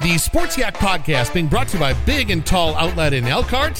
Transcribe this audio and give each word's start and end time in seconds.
The 0.00 0.16
Sports 0.16 0.56
Yak 0.56 0.78
Podcast 0.78 1.34
being 1.34 1.46
brought 1.46 1.68
to 1.68 1.74
you 1.76 1.80
by 1.80 1.92
Big 1.92 2.30
and 2.30 2.44
Tall 2.44 2.74
Outlet 2.76 3.12
in 3.12 3.26
Elkhart. 3.26 3.78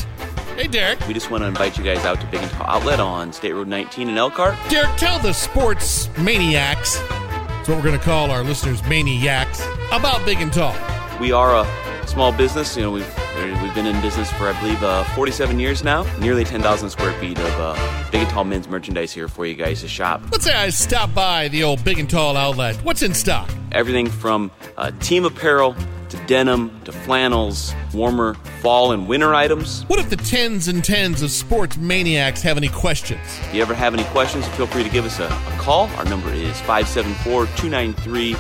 Hey, 0.55 0.67
Derek. 0.67 1.01
We 1.09 1.15
just 1.15 1.31
want 1.31 1.43
to 1.45 1.47
invite 1.49 1.79
you 1.79 1.83
guys 1.85 2.05
out 2.05 2.21
to 2.21 2.27
Big 2.27 2.43
and 2.43 2.51
Tall 2.51 2.67
Outlet 2.67 3.01
on 3.01 3.33
State 3.33 3.55
Road 3.55 3.69
19 3.69 4.07
in 4.11 4.19
Elkhart. 4.19 4.55
Derek, 4.69 4.95
tell 4.99 5.19
the 5.19 5.33
sports 5.33 6.11
maniacs, 6.19 6.99
that's 6.99 7.69
what 7.71 7.79
we're 7.79 7.83
going 7.85 7.99
to 7.99 8.05
call 8.05 8.31
our 8.31 8.45
listeners 8.45 8.83
maniacs, 8.85 9.63
about 9.93 10.23
Big 10.27 10.43
and 10.43 10.53
Tall. 10.53 10.77
We 11.19 11.33
are 11.33 11.55
a 11.57 12.07
small 12.07 12.33
business. 12.33 12.77
You 12.77 12.83
know, 12.83 12.91
we've 12.91 13.19
we've 13.63 13.75
been 13.75 13.87
in 13.87 13.99
business 14.03 14.31
for 14.33 14.49
I 14.49 14.61
believe 14.61 14.83
uh, 14.83 15.05
47 15.15 15.59
years 15.59 15.83
now. 15.83 16.03
Nearly 16.19 16.45
10,000 16.45 16.91
square 16.91 17.19
feet 17.19 17.39
of 17.39 17.61
uh, 17.61 18.11
Big 18.13 18.21
and 18.21 18.31
Tall 18.31 18.45
men's 18.45 18.69
merchandise 18.69 19.11
here 19.11 19.27
for 19.27 19.47
you 19.47 19.55
guys 19.55 19.81
to 19.81 19.89
shop. 19.89 20.21
Let's 20.31 20.45
say 20.45 20.53
I 20.53 20.69
stop 20.69 21.15
by 21.15 21.49
the 21.49 21.65
old 21.65 21.83
Big 21.83 21.99
and 21.99 22.11
Tall 22.11 22.37
Outlet. 22.37 22.77
What's 22.85 23.03
in 23.03 23.15
stock? 23.15 23.49
Everything 23.73 24.07
from 24.11 24.51
uh, 24.77 24.91
team 25.01 25.25
apparel 25.25 25.75
to 26.11 26.17
denim 26.27 26.81
to 26.85 26.93
flannels, 26.93 27.75
warmer 27.95 28.35
fall 28.61 28.93
and 28.93 29.09
winter 29.09 29.35
items. 29.35 29.83
What 29.85 29.99
if 29.99 30.11
the 30.11 30.17
tens 30.17 30.69
and 30.69 30.85
tens 30.85 31.23
of 31.23 31.31
sports 31.31 31.77
maniacs 31.77 32.43
have 32.43 32.57
any 32.57 32.69
questions? 32.69 33.21
If 33.43 33.55
you 33.55 33.63
ever 33.63 33.75
have 33.75 33.95
any 33.95 34.05
questions, 34.05 34.47
feel 34.49 34.67
free 34.67 34.83
to 34.85 34.91
give 34.91 35.05
us 35.05 35.19
a, 35.19 35.27
a 35.27 35.57
call. 35.59 35.87
Our 35.97 36.05
number 36.05 36.31
is 36.33 36.61
574 36.61 37.47
293 37.57 38.35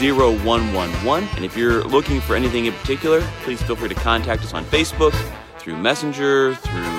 0111. 0.00 1.28
And 1.36 1.44
if 1.44 1.56
you're 1.56 1.84
looking 1.84 2.20
for 2.20 2.34
anything 2.34 2.66
in 2.66 2.72
particular, 2.72 3.20
please 3.42 3.62
feel 3.62 3.76
free 3.76 3.88
to 3.88 3.94
contact 3.94 4.42
us 4.42 4.54
on 4.54 4.64
Facebook, 4.66 5.14
through 5.58 5.76
Messenger, 5.76 6.54
through 6.54 6.89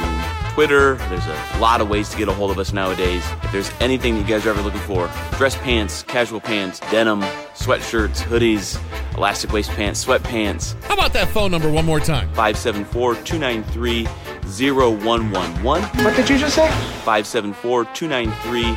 Twitter. 0.54 0.96
There's 0.96 1.26
a 1.26 1.60
lot 1.60 1.80
of 1.80 1.90
ways 1.90 2.10
to 2.10 2.18
get 2.18 2.28
a 2.28 2.34
hold 2.34 2.52
of 2.52 2.60
us 2.60 2.74
nowadays. 2.74 3.24
If 3.44 3.52
there's 3.52 3.72
anything 3.80 4.18
you 4.18 4.24
guys 4.24 4.46
are 4.46 4.50
ever 4.50 4.62
looking 4.62 4.82
for 4.82 5.10
dress 5.38 5.56
pants, 5.56 6.04
casual 6.04 6.42
pants, 6.42 6.80
denim, 6.92 7.22
sweatshirts, 7.54 8.22
hoodies, 8.22 8.80
elastic 9.16 9.54
waist 9.54 9.70
pants, 9.72 10.04
sweatpants. 10.04 10.82
How 10.84 10.96
about 10.96 11.14
that 11.14 11.30
phone 11.30 11.52
number 11.52 11.72
one 11.72 11.86
more 11.86 12.00
time? 12.00 12.28
574 12.34 13.16
293 13.24 14.06
0111. 14.46 16.04
What 16.04 16.16
did 16.18 16.30
you 16.30 16.38
just 16.38 16.56
say? 16.56 16.68
574 17.06 17.86
293 17.86 18.76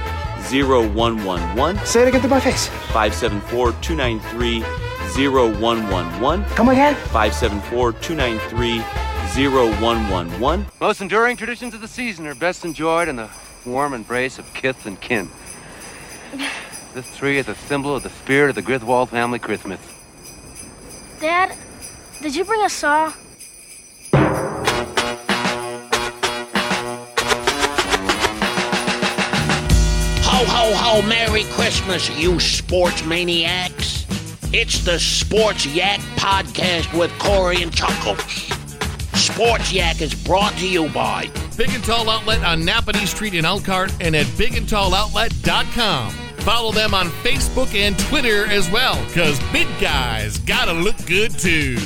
0111. 0.68 1.86
Say 1.86 2.02
it 2.02 2.08
again 2.08 2.20
to 2.22 2.28
my 2.28 2.40
face. 2.40 2.68
574 2.92 3.72
293 3.80 4.60
0111. 5.16 6.44
Come 6.54 6.68
again? 6.68 6.94
574 6.94 7.92
293 7.94 9.03
0111. 9.34 10.66
Most 10.80 11.00
enduring 11.00 11.36
traditions 11.36 11.74
of 11.74 11.80
the 11.80 11.88
season 11.88 12.24
are 12.28 12.36
best 12.36 12.64
enjoyed 12.64 13.08
in 13.08 13.16
the 13.16 13.28
warm 13.66 13.92
embrace 13.92 14.38
of 14.38 14.54
kith 14.54 14.86
and 14.86 15.00
kin. 15.00 15.28
This 16.94 17.16
tree 17.16 17.38
is 17.38 17.48
a 17.48 17.56
symbol 17.56 17.96
of 17.96 18.04
the 18.04 18.10
spirit 18.10 18.50
of 18.50 18.54
the 18.54 18.62
Griswold 18.62 19.10
family 19.10 19.40
Christmas. 19.40 19.80
Dad, 21.20 21.56
did 22.22 22.36
you 22.36 22.44
bring 22.44 22.62
a 22.62 22.68
saw? 22.68 23.12
Ho, 30.22 30.44
ho, 30.44 30.74
ho, 30.76 31.02
Merry 31.02 31.42
Christmas, 31.50 32.08
you 32.16 32.38
sports 32.38 33.04
maniacs. 33.04 34.06
It's 34.52 34.84
the 34.84 35.00
Sports 35.00 35.66
Yak 35.66 35.98
Podcast 36.14 36.96
with 36.96 37.10
Corey 37.18 37.60
and 37.62 37.74
Chuckles. 37.74 38.53
Sports 39.24 39.72
Yak 39.72 40.02
is 40.02 40.14
brought 40.14 40.52
to 40.58 40.68
you 40.68 40.90
by 40.90 41.30
Big 41.56 41.70
and 41.70 41.82
Tall 41.82 42.10
Outlet 42.10 42.44
on 42.44 42.60
Nappanee 42.60 43.06
Street 43.06 43.32
in 43.32 43.46
Elkhart 43.46 43.90
and 43.98 44.14
at 44.14 44.26
bigandtalloutlet.com. 44.26 46.10
Follow 46.40 46.72
them 46.72 46.92
on 46.92 47.06
Facebook 47.08 47.74
and 47.74 47.98
Twitter 47.98 48.46
as 48.48 48.70
well, 48.70 49.02
because 49.06 49.40
big 49.50 49.66
guys 49.80 50.36
gotta 50.40 50.74
look 50.74 50.96
good 51.06 51.30
too. 51.38 51.78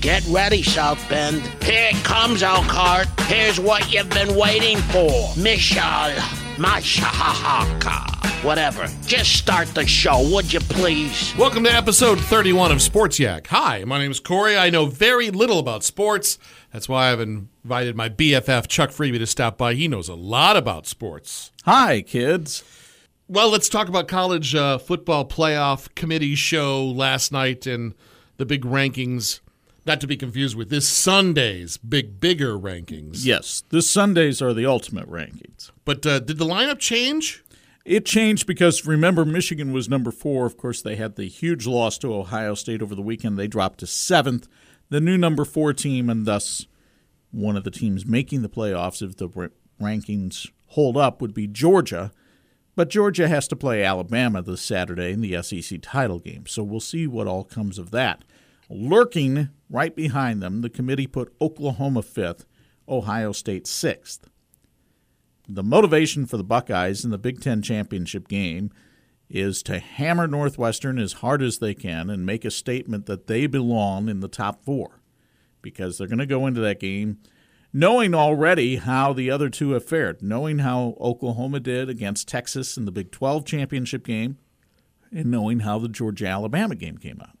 Get 0.00 0.26
ready, 0.28 0.62
South 0.62 1.06
Bend. 1.10 1.42
Here 1.62 1.90
it 1.92 2.04
comes, 2.04 2.42
Elkhart. 2.42 3.08
Here's 3.20 3.60
what 3.60 3.92
you've 3.92 4.08
been 4.08 4.34
waiting 4.34 4.78
for. 4.78 5.10
Mishal 5.34 6.37
Mashahaka. 6.58 8.44
Whatever. 8.44 8.88
Just 9.06 9.36
start 9.36 9.68
the 9.68 9.86
show, 9.86 10.28
would 10.34 10.52
you 10.52 10.58
please? 10.58 11.32
Welcome 11.38 11.62
to 11.62 11.72
episode 11.72 12.18
31 12.18 12.72
of 12.72 12.82
Sports 12.82 13.20
Yak. 13.20 13.46
Hi, 13.46 13.84
my 13.84 13.98
name 13.98 14.10
is 14.10 14.18
Corey. 14.18 14.58
I 14.58 14.68
know 14.68 14.86
very 14.86 15.30
little 15.30 15.60
about 15.60 15.84
sports. 15.84 16.36
That's 16.72 16.88
why 16.88 17.12
I've 17.12 17.20
invited 17.20 17.94
my 17.94 18.08
BFF 18.08 18.66
Chuck 18.66 18.90
Freeby 18.90 19.18
to 19.18 19.26
stop 19.26 19.56
by. 19.56 19.74
He 19.74 19.86
knows 19.86 20.08
a 20.08 20.16
lot 20.16 20.56
about 20.56 20.88
sports. 20.88 21.52
Hi, 21.64 22.02
kids. 22.02 22.64
Well, 23.28 23.50
let's 23.50 23.68
talk 23.68 23.88
about 23.88 24.08
college 24.08 24.56
uh, 24.56 24.78
football 24.78 25.28
playoff 25.28 25.94
committee 25.94 26.34
show 26.34 26.84
last 26.84 27.30
night 27.30 27.68
and 27.68 27.94
the 28.36 28.46
big 28.46 28.64
rankings. 28.64 29.38
Not 29.88 30.02
to 30.02 30.06
be 30.06 30.18
confused 30.18 30.54
with 30.54 30.68
this 30.68 30.86
Sunday's 30.86 31.78
big, 31.78 32.20
bigger 32.20 32.58
rankings. 32.58 33.24
Yes, 33.24 33.62
this 33.70 33.88
Sundays 33.90 34.42
are 34.42 34.52
the 34.52 34.66
ultimate 34.66 35.10
rankings. 35.10 35.70
But 35.86 36.04
uh, 36.04 36.18
did 36.18 36.36
the 36.36 36.44
lineup 36.44 36.78
change? 36.78 37.42
It 37.86 38.04
changed 38.04 38.46
because 38.46 38.84
remember, 38.84 39.24
Michigan 39.24 39.72
was 39.72 39.88
number 39.88 40.10
four. 40.10 40.44
Of 40.44 40.58
course, 40.58 40.82
they 40.82 40.96
had 40.96 41.16
the 41.16 41.24
huge 41.24 41.66
loss 41.66 41.96
to 41.98 42.12
Ohio 42.12 42.52
State 42.52 42.82
over 42.82 42.94
the 42.94 43.00
weekend. 43.00 43.38
They 43.38 43.46
dropped 43.46 43.80
to 43.80 43.86
seventh. 43.86 44.46
The 44.90 45.00
new 45.00 45.16
number 45.16 45.46
four 45.46 45.72
team, 45.72 46.10
and 46.10 46.26
thus 46.26 46.66
one 47.30 47.56
of 47.56 47.64
the 47.64 47.70
teams 47.70 48.04
making 48.04 48.42
the 48.42 48.50
playoffs, 48.50 49.00
if 49.00 49.16
the 49.16 49.50
rankings 49.80 50.50
hold 50.66 50.98
up, 50.98 51.22
would 51.22 51.32
be 51.32 51.46
Georgia. 51.46 52.12
But 52.76 52.90
Georgia 52.90 53.26
has 53.26 53.48
to 53.48 53.56
play 53.56 53.82
Alabama 53.82 54.42
this 54.42 54.60
Saturday 54.60 55.12
in 55.12 55.22
the 55.22 55.42
SEC 55.42 55.78
title 55.80 56.18
game. 56.18 56.44
So 56.46 56.62
we'll 56.62 56.78
see 56.78 57.06
what 57.06 57.26
all 57.26 57.42
comes 57.42 57.78
of 57.78 57.90
that. 57.92 58.22
Lurking 58.70 59.48
right 59.70 59.94
behind 59.94 60.42
them, 60.42 60.60
the 60.60 60.70
committee 60.70 61.06
put 61.06 61.34
Oklahoma 61.40 62.02
fifth, 62.02 62.44
Ohio 62.88 63.32
State 63.32 63.66
sixth. 63.66 64.28
The 65.48 65.62
motivation 65.62 66.26
for 66.26 66.36
the 66.36 66.44
Buckeyes 66.44 67.04
in 67.04 67.10
the 67.10 67.18
Big 67.18 67.40
Ten 67.40 67.62
championship 67.62 68.28
game 68.28 68.70
is 69.30 69.62
to 69.62 69.78
hammer 69.78 70.26
Northwestern 70.26 70.98
as 70.98 71.14
hard 71.14 71.42
as 71.42 71.58
they 71.58 71.74
can 71.74 72.10
and 72.10 72.26
make 72.26 72.44
a 72.44 72.50
statement 72.50 73.06
that 73.06 73.26
they 73.26 73.46
belong 73.46 74.08
in 74.08 74.20
the 74.20 74.28
top 74.28 74.64
four 74.64 75.00
because 75.62 75.98
they're 75.98 76.06
going 76.06 76.18
to 76.18 76.26
go 76.26 76.46
into 76.46 76.60
that 76.60 76.80
game 76.80 77.18
knowing 77.72 78.14
already 78.14 78.76
how 78.76 79.12
the 79.12 79.30
other 79.30 79.48
two 79.48 79.72
have 79.72 79.84
fared, 79.84 80.22
knowing 80.22 80.60
how 80.60 80.96
Oklahoma 81.00 81.60
did 81.60 81.88
against 81.88 82.28
Texas 82.28 82.76
in 82.76 82.84
the 82.84 82.92
Big 82.92 83.10
12 83.10 83.44
championship 83.44 84.04
game, 84.04 84.38
and 85.10 85.30
knowing 85.30 85.60
how 85.60 85.78
the 85.78 85.88
Georgia 85.88 86.26
Alabama 86.26 86.74
game 86.74 86.98
came 86.98 87.20
out. 87.20 87.37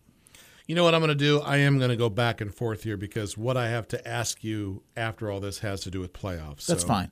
You 0.68 0.74
know 0.74 0.84
what 0.84 0.94
I'm 0.94 1.00
going 1.00 1.08
to 1.08 1.14
do? 1.14 1.40
I 1.40 1.56
am 1.56 1.78
going 1.78 1.90
to 1.90 1.96
go 1.96 2.10
back 2.10 2.42
and 2.42 2.54
forth 2.54 2.84
here 2.84 2.98
because 2.98 3.38
what 3.38 3.56
I 3.56 3.68
have 3.70 3.88
to 3.88 4.06
ask 4.06 4.44
you 4.44 4.82
after 4.96 5.30
all 5.30 5.40
this 5.40 5.60
has 5.60 5.80
to 5.80 5.90
do 5.90 5.98
with 5.98 6.12
playoffs. 6.12 6.66
That's 6.66 6.82
So, 6.82 6.88
fine. 6.88 7.10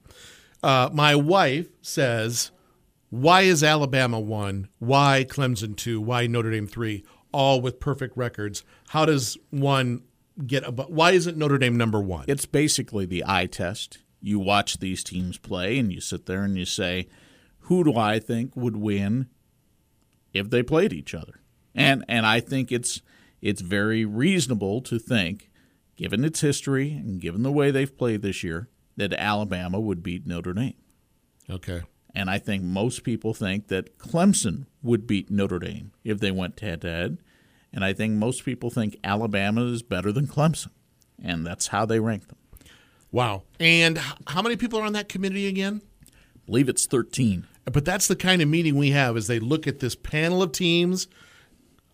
Uh, 0.63 0.91
my 0.93 1.15
wife 1.17 1.69
says, 1.81 2.51
"Why 3.09 3.43
is 3.43 3.65
Alabama 3.65 4.21
one? 4.21 4.69
Why 4.79 5.25
Clemson 5.27 5.75
two? 5.75 6.03
Why 6.03 6.27
Notre 6.27 6.51
Dame 6.51 6.67
three? 6.67 7.03
All 7.33 7.61
with 7.63 7.81
perfect 7.81 8.15
records. 8.17 8.63
How 8.89 9.07
does 9.07 9.39
one 9.51 10.03
get? 10.47 10.63
Above, 10.65 10.91
why 10.91 11.13
isn't 11.13 11.39
Notre 11.39 11.57
Dame 11.59 11.77
number 11.79 12.01
one? 12.01 12.27
It's 12.29 12.45
basically 12.47 13.07
the 13.07 13.25
eye 13.27 13.47
test. 13.47 13.99
You 14.21 14.39
watch 14.39 14.79
these 14.81 15.03
teams 15.03 15.39
play 15.39 15.79
and 15.79 15.91
you 15.91 16.01
sit 16.01 16.27
there 16.27 16.43
and 16.43 16.59
you 16.59 16.65
say, 16.67 17.07
who 17.61 17.85
do 17.85 17.97
I 17.97 18.19
think 18.19 18.55
would 18.57 18.77
win 18.77 19.29
if 20.35 20.51
they 20.51 20.63
played 20.63 20.93
each 20.93 21.15
other? 21.15 21.41
And 21.75 22.05
and 22.09 22.27
I 22.27 22.41
think 22.41 22.71
it's 22.73 23.01
it's 23.41 23.61
very 23.61 24.05
reasonable 24.05 24.81
to 24.83 24.99
think, 24.99 25.51
given 25.97 26.25
its 26.25 26.41
history 26.41 26.93
and 26.93 27.21
given 27.21 27.43
the 27.43 27.53
way 27.53 27.71
they've 27.71 27.97
played 27.97 28.23
this 28.23 28.43
year, 28.43 28.69
that 28.97 29.13
Alabama 29.13 29.79
would 29.79 30.03
beat 30.03 30.27
Notre 30.27 30.53
Dame. 30.53 30.75
Okay. 31.49 31.83
And 32.15 32.31
I 32.31 32.39
think 32.39 32.63
most 32.63 33.05
people 33.05 33.35
think 33.35 33.69
that 33.69 33.99
Clemson 33.99 34.67
would 34.83 35.07
beat 35.07 35.31
Notre 35.31 35.59
Dame 35.59 35.93
if 36.03 36.19
they 36.19 36.31
went 36.31 36.59
head 36.61 36.81
to 36.81 36.91
head. 36.91 37.19
And 37.73 37.85
I 37.85 37.93
think 37.93 38.15
most 38.15 38.45
people 38.45 38.71
think 38.71 38.97
Alabama 39.05 39.67
is 39.67 39.83
better 39.83 40.13
than 40.13 40.27
Clemson. 40.27 40.71
And 41.23 41.47
that's 41.47 41.69
how 41.69 41.85
they 41.85 42.01
rank 42.01 42.29
them. 42.29 42.39
Wow. 43.13 43.43
And 43.61 44.01
how 44.27 44.41
many 44.41 44.57
people 44.57 44.79
are 44.79 44.87
on 44.87 44.95
that 44.95 45.11
committee 45.11 45.47
again? 45.47 45.83
I 46.05 46.39
believe 46.47 46.69
it's 46.69 46.87
13. 46.87 47.47
But 47.67 47.85
that's 47.85 48.09
the 48.09 48.17
kind 48.17 48.41
of 48.41 48.49
meeting 48.49 48.77
we 48.77 48.91
have 48.93 49.17
is 49.17 49.27
they 49.27 49.39
look 49.39 49.67
at 49.67 49.81
this 49.81 49.95
panel 49.95 50.43
of 50.43 50.53
teams. 50.53 51.09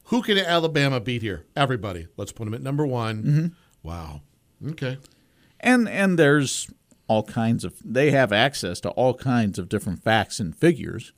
Who 0.04 0.22
can 0.22 0.38
Alabama 0.38 1.00
beat 1.00 1.22
here? 1.22 1.46
Everybody. 1.56 2.08
Let's 2.16 2.32
put 2.32 2.44
them 2.44 2.54
at 2.54 2.62
number 2.62 2.87
one. 2.87 3.22
Mm-hmm. 3.22 3.46
Wow. 3.82 4.22
Okay. 4.70 4.99
And 5.60 5.88
and 5.88 6.19
there's 6.19 6.70
all 7.08 7.22
kinds 7.22 7.64
of 7.64 7.75
they 7.84 8.10
have 8.10 8.32
access 8.32 8.81
to 8.81 8.90
all 8.90 9.14
kinds 9.14 9.58
of 9.58 9.69
different 9.69 10.02
facts 10.02 10.40
and 10.40 10.56
figures. 10.56 11.12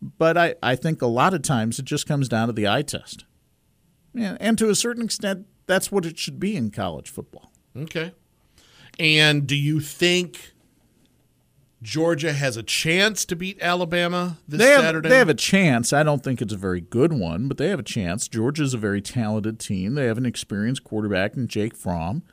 But 0.00 0.36
I, 0.36 0.54
I 0.62 0.76
think 0.76 1.02
a 1.02 1.06
lot 1.06 1.34
of 1.34 1.42
times 1.42 1.78
it 1.78 1.84
just 1.84 2.06
comes 2.06 2.28
down 2.28 2.46
to 2.46 2.52
the 2.52 2.68
eye 2.68 2.82
test. 2.82 3.24
And, 4.14 4.40
and 4.40 4.58
to 4.58 4.70
a 4.70 4.74
certain 4.74 5.04
extent, 5.04 5.46
that's 5.66 5.90
what 5.90 6.06
it 6.06 6.18
should 6.18 6.38
be 6.38 6.56
in 6.56 6.70
college 6.70 7.10
football. 7.10 7.52
Okay. 7.76 8.12
And 8.98 9.46
do 9.46 9.56
you 9.56 9.80
think 9.80 10.52
Georgia 11.80 12.32
has 12.32 12.56
a 12.56 12.62
chance 12.62 13.24
to 13.24 13.36
beat 13.36 13.56
Alabama 13.60 14.38
this 14.48 14.58
they 14.58 14.70
have, 14.70 14.80
Saturday? 14.80 15.08
They 15.08 15.18
have 15.18 15.28
a 15.28 15.34
chance. 15.34 15.92
I 15.92 16.02
don't 16.02 16.24
think 16.24 16.42
it's 16.42 16.52
a 16.52 16.56
very 16.56 16.80
good 16.80 17.12
one, 17.12 17.46
but 17.46 17.56
they 17.56 17.68
have 17.68 17.78
a 17.78 17.84
chance. 17.84 18.26
Georgia's 18.26 18.74
a 18.74 18.78
very 18.78 19.00
talented 19.00 19.60
team. 19.60 19.94
They 19.94 20.06
have 20.06 20.18
an 20.18 20.26
experienced 20.26 20.82
quarterback 20.82 21.36
in 21.36 21.46
Jake 21.46 21.76
Fromm. 21.76 22.24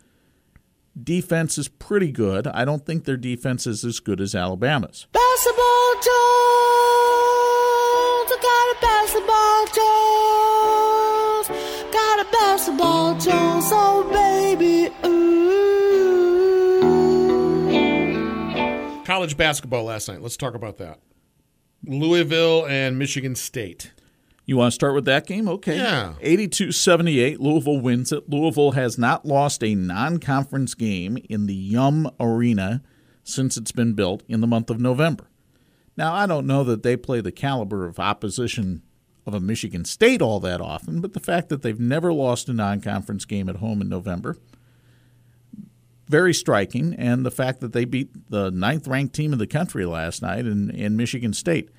Defense 1.02 1.58
is 1.58 1.68
pretty 1.68 2.12
good. 2.12 2.48
I 2.48 2.66
don't 2.66 2.86
think 2.86 3.04
their 3.04 3.18
defense 3.18 3.68
is 3.68 3.84
as 3.86 4.00
good 4.00 4.20
as 4.22 4.34
Alabama's. 4.34 5.06
Basketball 5.12 5.94
Jones, 5.96 6.16
I 8.32 8.38
got 8.42 8.68
a 8.72 8.78
basketball 8.82 9.66
Jones, 11.46 11.94
got 11.94 12.20
a 12.20 12.26
basketball 12.32 13.14
Jones, 13.20 13.70
oh 13.72 14.04
baby, 14.10 14.25
College 19.16 19.38
basketball 19.38 19.86
last 19.86 20.10
night. 20.10 20.22
Let's 20.22 20.36
talk 20.36 20.56
about 20.56 20.78
that. 20.80 21.00
Louisville 21.86 22.66
and 22.68 23.00
Michigan 23.00 23.34
State. 23.34 23.94
You 24.46 24.58
want 24.58 24.74
to 24.74 24.76
start 24.76 24.94
with 24.94 25.06
that 25.06 25.26
game? 25.26 25.48
Okay. 25.48 25.78
Yeah. 25.78 26.16
82 26.20 26.74
78. 26.74 27.40
Louisville 27.40 27.80
wins 27.80 28.12
it. 28.12 28.30
Louisville 28.30 28.74
has 28.74 28.98
not 28.98 29.26
lost 29.26 29.64
a 29.64 29.74
non 29.74 30.18
conference 30.18 30.74
game 30.74 31.18
in 31.30 31.46
the 31.46 31.56
Yum 31.56 32.12
Arena 32.20 32.84
since 33.24 33.56
it's 33.56 33.72
been 33.72 33.94
built 33.94 34.22
in 34.28 34.42
the 34.42 34.48
month 34.48 34.70
of 34.70 34.82
November. 34.82 35.30
Now, 35.96 36.14
I 36.14 36.26
don't 36.26 36.46
know 36.46 36.66
that 36.66 36.84
they 36.84 36.98
play 36.98 37.22
the 37.22 37.32
caliber 37.32 37.88
of 37.88 38.02
opposition 38.02 38.82
of 39.26 39.34
a 39.34 39.40
Michigan 39.40 39.86
State 39.86 40.22
all 40.22 40.42
that 40.42 40.60
often, 40.60 41.00
but 41.00 41.14
the 41.14 41.22
fact 41.22 41.48
that 41.48 41.62
they've 41.62 41.80
never 41.80 42.12
lost 42.12 42.50
a 42.50 42.54
non 42.54 42.82
conference 42.82 43.24
game 43.24 43.48
at 43.48 43.56
home 43.56 43.80
in 43.82 43.88
November, 43.88 44.36
very 46.08 46.34
striking. 46.34 46.94
And 46.96 47.26
the 47.26 47.32
fact 47.32 47.62
that 47.62 47.74
they 47.74 47.86
beat 47.86 48.30
the 48.30 48.52
ninth 48.52 48.88
ranked 48.88 49.16
team 49.16 49.34
in 49.34 49.40
the 49.40 49.48
country 49.48 49.86
last 49.86 50.22
night 50.22 50.46
in, 50.46 50.70
in 50.70 50.96
Michigan 50.96 51.34
State. 51.34 51.70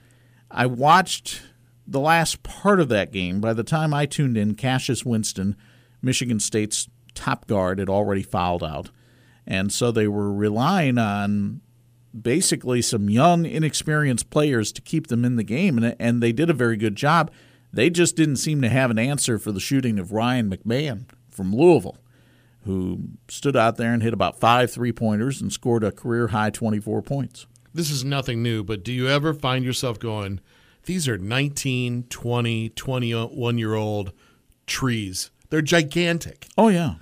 I 0.50 0.66
watched 0.66 1.42
the 1.86 2.00
last 2.00 2.42
part 2.42 2.80
of 2.80 2.88
that 2.88 3.12
game. 3.12 3.40
By 3.40 3.52
the 3.52 3.64
time 3.64 3.94
I 3.94 4.06
tuned 4.06 4.36
in, 4.36 4.54
Cassius 4.54 5.04
Winston, 5.04 5.56
Michigan 6.02 6.40
State's 6.40 6.88
top 7.14 7.46
guard, 7.46 7.78
had 7.78 7.88
already 7.88 8.22
fouled 8.22 8.64
out. 8.64 8.90
And 9.46 9.72
so 9.72 9.92
they 9.92 10.08
were 10.08 10.32
relying 10.32 10.98
on 10.98 11.60
basically 12.20 12.82
some 12.82 13.10
young, 13.10 13.44
inexperienced 13.44 14.30
players 14.30 14.72
to 14.72 14.82
keep 14.82 15.06
them 15.08 15.24
in 15.24 15.36
the 15.36 15.44
game, 15.44 15.78
and, 15.78 15.96
and 15.98 16.22
they 16.22 16.32
did 16.32 16.50
a 16.50 16.54
very 16.54 16.76
good 16.76 16.96
job. 16.96 17.30
They 17.72 17.90
just 17.90 18.16
didn't 18.16 18.36
seem 18.36 18.62
to 18.62 18.68
have 18.68 18.90
an 18.90 18.98
answer 18.98 19.38
for 19.38 19.52
the 19.52 19.60
shooting 19.60 19.98
of 19.98 20.12
Ryan 20.12 20.50
McMahon 20.50 21.04
from 21.30 21.54
Louisville, 21.54 21.98
who 22.66 23.00
stood 23.28 23.56
out 23.56 23.76
there 23.78 23.92
and 23.94 24.02
hit 24.02 24.12
about 24.12 24.38
five 24.38 24.70
three 24.70 24.92
pointers 24.92 25.40
and 25.40 25.52
scored 25.52 25.82
a 25.82 25.90
career 25.92 26.28
high 26.28 26.50
24 26.50 27.00
points. 27.02 27.46
This 27.72 27.90
is 27.90 28.04
nothing 28.04 28.42
new, 28.42 28.62
but 28.62 28.84
do 28.84 28.92
you 28.92 29.08
ever 29.08 29.32
find 29.34 29.64
yourself 29.64 29.98
going, 29.98 30.40
these 30.84 31.08
are 31.08 31.18
19, 31.18 32.04
20, 32.04 32.68
21 32.70 33.58
year 33.58 33.74
old 33.74 34.12
trees? 34.66 35.30
They're 35.50 35.62
gigantic 35.62 36.46
Oh, 36.58 36.68
yeah. 36.68 36.94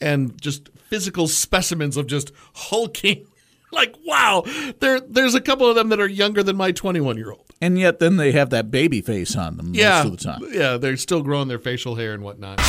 and 0.00 0.40
just 0.40 0.68
physical 0.88 1.28
specimens 1.28 1.96
of 1.96 2.06
just 2.06 2.32
hulking. 2.54 3.26
Like, 3.74 3.94
wow, 4.06 4.44
there, 4.80 5.00
there's 5.00 5.34
a 5.34 5.40
couple 5.40 5.66
of 5.66 5.74
them 5.76 5.88
that 5.88 5.98
are 5.98 6.06
younger 6.06 6.42
than 6.42 6.56
my 6.58 6.72
21 6.72 7.16
year 7.16 7.30
old. 7.32 7.46
And 7.58 7.78
yet 7.78 8.00
then 8.00 8.18
they 8.18 8.32
have 8.32 8.50
that 8.50 8.70
baby 8.70 9.00
face 9.00 9.34
on 9.34 9.56
them 9.56 9.72
Yeah. 9.74 10.02
most 10.02 10.04
of 10.04 10.10
the 10.18 10.24
time. 10.24 10.40
Yeah, 10.52 10.76
they're 10.76 10.98
still 10.98 11.22
growing 11.22 11.48
their 11.48 11.58
facial 11.58 11.94
hair 11.94 12.12
and 12.12 12.22
whatnot. 12.22 12.60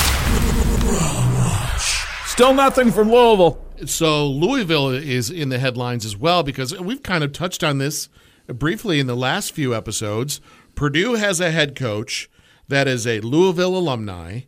Still 2.34 2.56
nothing 2.56 2.92
from 2.92 3.12
Louisville. 3.12 3.64
So 3.86 4.26
Louisville 4.28 4.90
is 4.90 5.30
in 5.30 5.50
the 5.50 5.60
headlines 5.60 6.04
as 6.04 6.18
well 6.18 6.42
because 6.42 6.76
we've 6.80 7.04
kind 7.04 7.24
of 7.24 7.32
touched 7.32 7.64
on 7.64 7.78
this 7.78 8.10
briefly 8.48 9.00
in 9.00 9.06
the 9.06 9.16
last 9.16 9.52
few 9.52 9.76
episodes. 9.76 10.42
Purdue 10.74 11.14
has 11.14 11.40
a 11.40 11.52
head 11.52 11.76
coach 11.76 12.32
that 12.68 12.88
is 12.88 13.06
a 13.06 13.20
Louisville 13.20 13.78
alumni, 13.78 14.42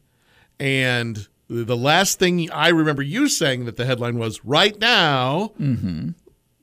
and 0.59 1.27
the 1.47 1.77
last 1.77 2.17
thing 2.17 2.49
I 2.51 2.69
remember 2.69 3.03
you 3.03 3.29
saying 3.29 3.65
that 3.65 3.75
the 3.77 3.85
headline 3.85 4.17
was 4.17 4.43
right 4.43 4.77
now. 4.79 5.51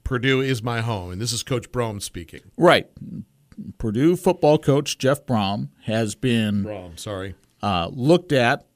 Purdue 0.02 0.40
is 0.40 0.60
my 0.60 0.80
home, 0.80 1.12
and 1.12 1.20
this 1.20 1.32
is 1.32 1.44
Coach 1.44 1.70
Brohm 1.70 2.02
speaking. 2.02 2.40
Right. 2.56 2.88
Purdue 3.78 4.16
football 4.16 4.58
coach 4.58 4.98
Jeff 4.98 5.24
Brohm 5.24 5.69
has 5.84 6.16
been 6.16 6.64
Brohm, 6.64 6.98
sorry. 6.98 7.36
uh, 7.62 7.88
looked 7.92 8.32
at, 8.32 8.66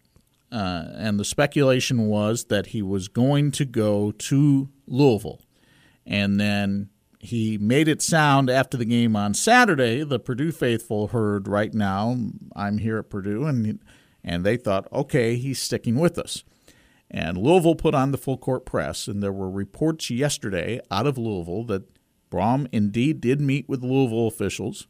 uh, 0.50 0.84
and 0.94 1.18
the 1.18 1.24
speculation 1.24 2.06
was 2.06 2.44
that 2.44 2.68
he 2.68 2.82
was 2.82 3.08
going 3.08 3.50
to 3.52 3.64
go 3.64 4.12
to 4.12 4.68
Louisville. 4.86 5.40
And 6.06 6.38
then 6.38 6.90
he 7.18 7.58
made 7.58 7.88
it 7.88 8.00
sound 8.00 8.48
after 8.48 8.76
the 8.76 8.84
game 8.84 9.16
on 9.16 9.34
Saturday. 9.34 10.04
The 10.04 10.20
Purdue 10.20 10.52
faithful 10.52 11.08
heard 11.08 11.48
right 11.48 11.74
now, 11.74 12.16
I'm 12.54 12.78
here 12.78 12.98
at 12.98 13.10
Purdue, 13.10 13.44
and 13.44 13.80
and 14.22 14.44
they 14.44 14.56
thought, 14.56 14.88
okay, 14.92 15.36
he's 15.36 15.60
sticking 15.60 15.96
with 15.96 16.18
us. 16.18 16.42
And 17.08 17.38
Louisville 17.38 17.76
put 17.76 17.94
on 17.94 18.10
the 18.10 18.18
full 18.18 18.36
court 18.36 18.66
press, 18.66 19.06
and 19.06 19.22
there 19.22 19.32
were 19.32 19.50
reports 19.50 20.10
yesterday 20.10 20.80
out 20.90 21.06
of 21.06 21.16
Louisville 21.16 21.64
that 21.64 21.88
Brohm 22.30 22.66
indeed 22.72 23.20
did 23.20 23.40
meet 23.40 23.68
with 23.68 23.84
Louisville 23.84 24.26
officials 24.26 24.86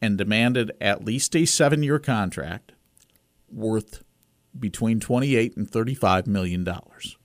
and 0.00 0.18
demanded 0.18 0.72
at 0.80 1.04
least 1.04 1.34
a 1.34 1.46
seven 1.46 1.82
year 1.82 1.98
contract 1.98 2.72
worth 3.50 4.02
between 4.60 5.00
28 5.00 5.56
and 5.56 5.70
35 5.70 6.26
million 6.26 6.64
dollars. 6.64 7.16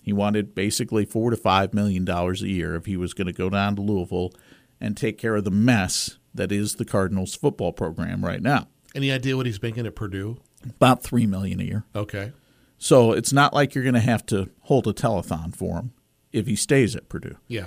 He 0.00 0.12
wanted 0.12 0.54
basically 0.54 1.04
4 1.04 1.30
to 1.30 1.36
5 1.36 1.74
million 1.74 2.04
dollars 2.04 2.42
a 2.42 2.48
year 2.48 2.74
if 2.74 2.86
he 2.86 2.96
was 2.96 3.12
going 3.14 3.26
to 3.26 3.32
go 3.32 3.50
down 3.50 3.76
to 3.76 3.82
Louisville 3.82 4.32
and 4.80 4.96
take 4.96 5.18
care 5.18 5.36
of 5.36 5.44
the 5.44 5.50
mess 5.50 6.18
that 6.34 6.52
is 6.52 6.76
the 6.76 6.84
Cardinals 6.84 7.34
football 7.34 7.72
program 7.72 8.24
right 8.24 8.40
now. 8.40 8.68
Any 8.94 9.12
idea 9.12 9.36
what 9.36 9.46
he's 9.46 9.60
making 9.60 9.86
at 9.86 9.94
Purdue? 9.94 10.38
About 10.64 11.02
3 11.02 11.26
million 11.26 11.60
a 11.60 11.64
year. 11.64 11.84
Okay. 11.94 12.32
So 12.78 13.12
it's 13.12 13.32
not 13.32 13.52
like 13.52 13.74
you're 13.74 13.84
going 13.84 13.94
to 13.94 14.00
have 14.00 14.24
to 14.26 14.50
hold 14.62 14.86
a 14.86 14.92
telethon 14.92 15.54
for 15.54 15.76
him 15.76 15.92
if 16.32 16.46
he 16.46 16.56
stays 16.56 16.94
at 16.96 17.08
Purdue. 17.08 17.36
Yeah. 17.48 17.66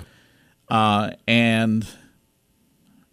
Uh, 0.68 1.12
and 1.28 1.86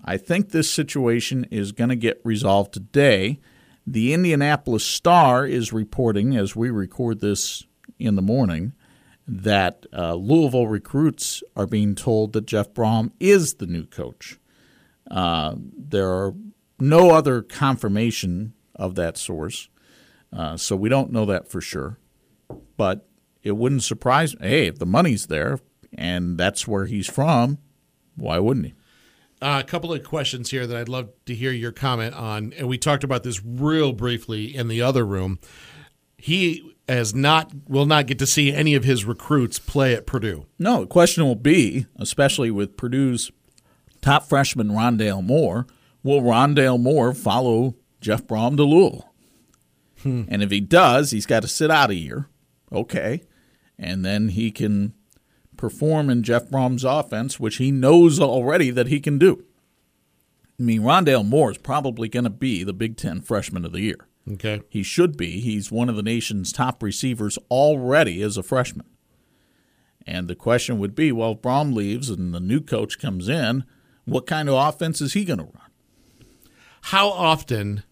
I 0.03 0.17
think 0.17 0.49
this 0.49 0.71
situation 0.71 1.45
is 1.51 1.71
going 1.71 1.89
to 1.89 1.95
get 1.95 2.21
resolved 2.23 2.73
today. 2.73 3.39
The 3.91 4.13
Indianapolis 4.13 4.85
Star 4.85 5.47
is 5.47 5.73
reporting, 5.73 6.37
as 6.37 6.55
we 6.55 6.69
record 6.69 7.21
this 7.21 7.65
in 7.97 8.15
the 8.15 8.21
morning, 8.21 8.73
that 9.27 9.87
uh, 9.91 10.13
Louisville 10.13 10.67
recruits 10.67 11.41
are 11.55 11.65
being 11.65 11.95
told 11.95 12.33
that 12.33 12.45
Jeff 12.45 12.71
Brohm 12.71 13.11
is 13.19 13.55
the 13.55 13.65
new 13.65 13.87
coach. 13.87 14.37
Uh, 15.09 15.55
there 15.75 16.07
are 16.07 16.35
no 16.79 17.09
other 17.09 17.41
confirmation 17.41 18.53
of 18.75 18.93
that 18.93 19.17
source, 19.17 19.69
uh, 20.31 20.55
so 20.55 20.75
we 20.75 20.87
don't 20.87 21.11
know 21.11 21.25
that 21.25 21.49
for 21.49 21.59
sure. 21.59 21.97
But 22.77 23.09
it 23.41 23.53
wouldn't 23.53 23.81
surprise 23.81 24.39
me. 24.39 24.49
Hey, 24.49 24.67
if 24.67 24.77
the 24.77 24.85
money's 24.85 25.25
there 25.25 25.61
and 25.97 26.37
that's 26.37 26.67
where 26.67 26.85
he's 26.85 27.07
from, 27.07 27.57
why 28.15 28.37
wouldn't 28.37 28.67
he? 28.67 28.73
Uh, 29.41 29.61
a 29.63 29.67
couple 29.67 29.93
of 29.93 30.03
questions 30.03 30.51
here 30.51 30.67
that 30.67 30.75
I'd 30.75 30.89
love 30.89 31.09
to 31.25 31.33
hear 31.33 31.51
your 31.51 31.71
comment 31.71 32.13
on. 32.13 32.53
And 32.57 32.67
we 32.67 32.77
talked 32.77 33.05
about 33.05 33.23
this 33.23 33.41
real 33.43 33.93
briefly 33.93 34.53
in 34.55 34.67
the 34.67 34.81
other 34.81 35.05
room. 35.05 35.39
He 36.17 36.75
has 36.89 37.15
not 37.15 37.51
will 37.67 37.85
not 37.85 38.07
get 38.07 38.19
to 38.19 38.25
see 38.25 38.51
any 38.51 38.75
of 38.75 38.83
his 38.83 39.05
recruits 39.05 39.57
play 39.57 39.93
at 39.93 40.05
Purdue. 40.05 40.45
No, 40.57 40.81
the 40.81 40.87
question 40.87 41.23
will 41.23 41.35
be, 41.35 41.85
especially 41.95 42.51
with 42.51 42.75
Purdue's 42.75 43.31
top 44.01 44.27
freshman 44.27 44.69
Rondale 44.69 45.23
Moore, 45.23 45.67
will 46.03 46.21
Rondale 46.21 46.79
Moore 46.79 47.13
follow 47.13 47.75
Jeff 48.01 48.25
Brohm 48.25 48.57
to 48.57 48.63
Louisville? 48.63 49.05
And 50.03 50.41
if 50.41 50.49
he 50.49 50.61
does, 50.61 51.11
he's 51.11 51.25
got 51.25 51.41
to 51.41 51.47
sit 51.49 51.69
out 51.69 51.89
a 51.89 51.95
year. 51.95 52.29
Okay. 52.71 53.21
And 53.77 54.05
then 54.05 54.29
he 54.29 54.49
can 54.49 54.93
perform 55.59 56.09
in 56.09 56.23
Jeff 56.23 56.47
Brohm's 56.47 56.83
offense, 56.83 57.39
which 57.39 57.57
he 57.57 57.71
knows 57.71 58.19
already 58.19 58.71
that 58.71 58.87
he 58.87 58.99
can 58.99 59.19
do. 59.19 59.43
I 60.57 60.63
mean, 60.63 60.81
Rondale 60.81 61.27
Moore 61.27 61.51
is 61.51 61.57
probably 61.57 62.09
going 62.09 62.23
to 62.23 62.29
be 62.29 62.63
the 62.63 62.73
Big 62.73 62.97
Ten 62.97 63.21
Freshman 63.21 63.65
of 63.65 63.71
the 63.71 63.81
Year. 63.81 64.07
Okay. 64.31 64.61
He 64.69 64.83
should 64.83 65.17
be. 65.17 65.39
He's 65.39 65.71
one 65.71 65.89
of 65.89 65.95
the 65.95 66.03
nation's 66.03 66.51
top 66.51 66.81
receivers 66.81 67.37
already 67.49 68.21
as 68.21 68.37
a 68.37 68.43
freshman. 68.43 68.85
And 70.05 70.27
the 70.27 70.35
question 70.35 70.79
would 70.79 70.95
be 70.95 71.11
well, 71.11 71.33
if 71.33 71.41
Brohm 71.41 71.73
leaves 71.73 72.09
and 72.09 72.33
the 72.33 72.39
new 72.39 72.61
coach 72.61 72.99
comes 72.99 73.27
in, 73.27 73.63
what 74.05 74.27
kind 74.27 74.49
of 74.49 74.55
offense 74.55 75.01
is 75.01 75.13
he 75.13 75.25
going 75.25 75.39
to 75.39 75.45
run? 75.45 75.71
How 76.83 77.09
often 77.09 77.83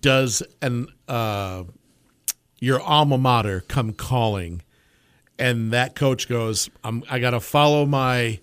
does 0.00 0.42
an 0.60 0.88
uh, 1.08 1.64
your 2.60 2.80
alma 2.80 3.18
mater 3.18 3.60
come 3.60 3.92
calling, 3.92 4.62
and 5.38 5.72
that 5.72 5.94
coach 5.94 6.28
goes, 6.28 6.70
I'm, 6.82 7.02
"I 7.10 7.18
got 7.18 7.30
to 7.30 7.40
follow 7.40 7.86
my 7.86 8.40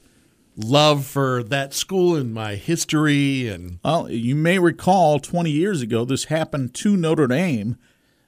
love 0.58 1.06
for 1.06 1.44
that 1.44 1.74
school 1.74 2.16
and 2.16 2.34
my 2.34 2.56
history 2.56 3.48
and 3.48 3.80
Well, 3.84 4.10
you 4.10 4.36
may 4.36 4.60
recall 4.60 5.20
20 5.20 5.50
years 5.50 5.82
ago, 5.82 6.04
this 6.06 6.26
happened 6.26 6.74
to 6.76 6.98
Notre 6.98 7.28
Dame. 7.28 7.78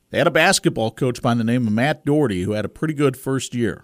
They 0.10 0.17
had 0.20 0.27
a 0.27 0.32
basketball 0.32 0.91
coach 0.91 1.22
by 1.22 1.34
the 1.34 1.43
name 1.43 1.67
of 1.67 1.74
Matt 1.74 2.05
Doherty 2.05 2.43
who 2.43 2.51
had 2.53 2.65
a 2.65 2.70
pretty 2.70 2.93
good 2.93 3.17
first 3.17 3.53
year. 3.53 3.84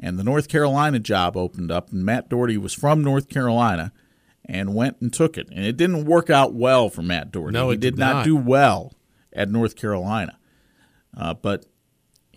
And 0.00 0.18
the 0.18 0.24
North 0.24 0.48
Carolina 0.48 0.98
job 1.00 1.36
opened 1.36 1.70
up, 1.72 1.90
and 1.90 2.04
Matt 2.04 2.28
Doherty 2.28 2.56
was 2.56 2.72
from 2.72 3.02
North 3.02 3.28
Carolina 3.28 3.92
and 4.44 4.74
went 4.74 5.00
and 5.00 5.12
took 5.12 5.36
it. 5.36 5.48
And 5.50 5.64
it 5.64 5.76
didn't 5.76 6.04
work 6.04 6.30
out 6.30 6.54
well 6.54 6.88
for 6.88 7.02
Matt 7.02 7.32
Doherty. 7.32 7.52
No, 7.52 7.70
he 7.70 7.74
it 7.74 7.80
did 7.80 7.94
did 7.94 7.98
not. 7.98 8.12
not. 8.14 8.24
do 8.24 8.36
well 8.36 8.92
at 9.32 9.50
North 9.50 9.76
Carolina. 9.76 10.38
Uh, 11.16 11.34
but 11.34 11.66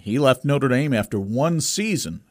he 0.01 0.19
left 0.19 0.43
Notre 0.45 0.67
Dame 0.67 0.93
after 0.93 1.19
one 1.19 1.61
season 1.61 2.21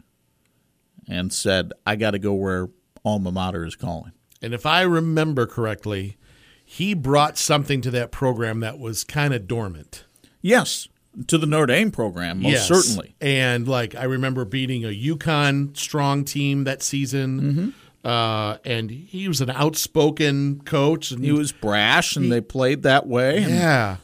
and 1.09 1.33
said, 1.33 1.73
I 1.87 1.97
got 1.97 2.13
to 2.13 2.19
go 2.19 2.35
where 2.35 2.69
alma 3.05 3.33
mater 3.33 3.65
is 3.65 3.77
calling. 3.77 4.13
And 4.43 4.55
if 4.55 4.65
I 4.67 4.83
remember 4.83 5.47
correctly, 5.47 6.17
he 6.65 6.95
brought 6.95 7.37
something 7.37 7.81
to 7.83 7.91
that 7.93 8.11
program 8.13 8.61
that 8.61 8.79
was 8.79 9.05
kind 9.05 9.35
of 9.35 9.47
dormant. 9.49 10.05
Yes, 10.41 10.89
to 11.27 11.37
the 11.37 11.47
Notre 11.47 11.67
Dame 11.67 11.91
program, 11.91 12.41
most 12.43 12.53
Yes. 12.53 12.69
certainly. 12.69 13.17
And 13.21 13.67
like 13.67 13.95
I 13.95 14.05
remember 14.05 14.45
beating 14.45 14.85
a 14.85 14.89
UConn 14.89 15.77
strong 15.77 16.25
team 16.25 16.65
that 16.65 16.83
season. 16.83 17.41
Mm-hmm. 17.41 17.69
Uh, 18.03 18.57
and 18.65 18.91
he 18.91 19.29
was 19.29 19.43
an 19.43 19.51
outspoken 19.51 20.63
coach. 20.65 21.11
And 21.11 21.23
He 21.23 21.33
was 21.33 21.53
brash, 21.53 22.17
and 22.17 22.33
they 22.33 22.41
played 22.41 22.83
that 22.85 23.07
way. 23.07 23.43
And, 23.43 23.53
yeah. 23.53 23.97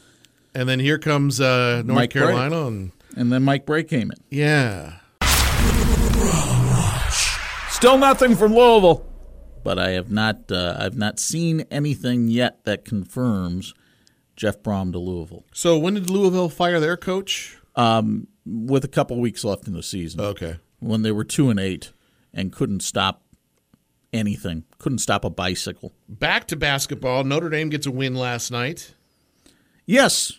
And 0.53 0.69
then 0.69 0.79
here 0.79 0.99
comes 0.99 1.41
uh, 1.41 1.81
North 1.83 1.95
Mike. 1.95 2.09
Carolina, 2.11 2.67
and 2.67 2.91
and 3.17 3.31
then 3.31 3.43
Mike 3.43 3.65
Brey 3.65 3.83
came 3.83 4.11
in. 4.11 4.17
yeah, 4.29 4.99
Still 7.69 7.97
nothing 7.99 8.35
from 8.35 8.55
Louisville, 8.55 9.05
but 9.63 9.77
I 9.77 9.91
have 9.91 10.09
not. 10.09 10.51
Uh, 10.51 10.75
I've 10.79 10.97
not 10.97 11.19
seen 11.19 11.61
anything 11.69 12.27
yet 12.27 12.63
that 12.65 12.85
confirms 12.85 13.75
Jeff 14.35 14.63
Brohm 14.63 14.91
to 14.93 14.97
Louisville. 14.97 15.45
So 15.53 15.77
when 15.77 15.93
did 15.93 16.09
Louisville 16.09 16.49
fire 16.49 16.79
their 16.79 16.97
coach? 16.97 17.57
Um, 17.75 18.27
with 18.47 18.83
a 18.83 18.87
couple 18.87 19.19
weeks 19.19 19.43
left 19.43 19.67
in 19.67 19.73
the 19.73 19.83
season, 19.83 20.21
Okay. 20.21 20.55
when 20.79 21.03
they 21.03 21.11
were 21.11 21.23
two 21.23 21.51
and 21.51 21.59
eight 21.59 21.91
and 22.33 22.51
couldn't 22.51 22.79
stop 22.79 23.21
anything, 24.11 24.63
couldn't 24.79 24.97
stop 24.99 25.23
a 25.23 25.29
bicycle. 25.29 25.93
Back 26.09 26.47
to 26.47 26.55
basketball. 26.55 27.23
Notre 27.25 27.49
Dame 27.49 27.69
gets 27.69 27.85
a 27.85 27.91
win 27.91 28.15
last 28.15 28.49
night. 28.49 28.95
Yes, 29.85 30.31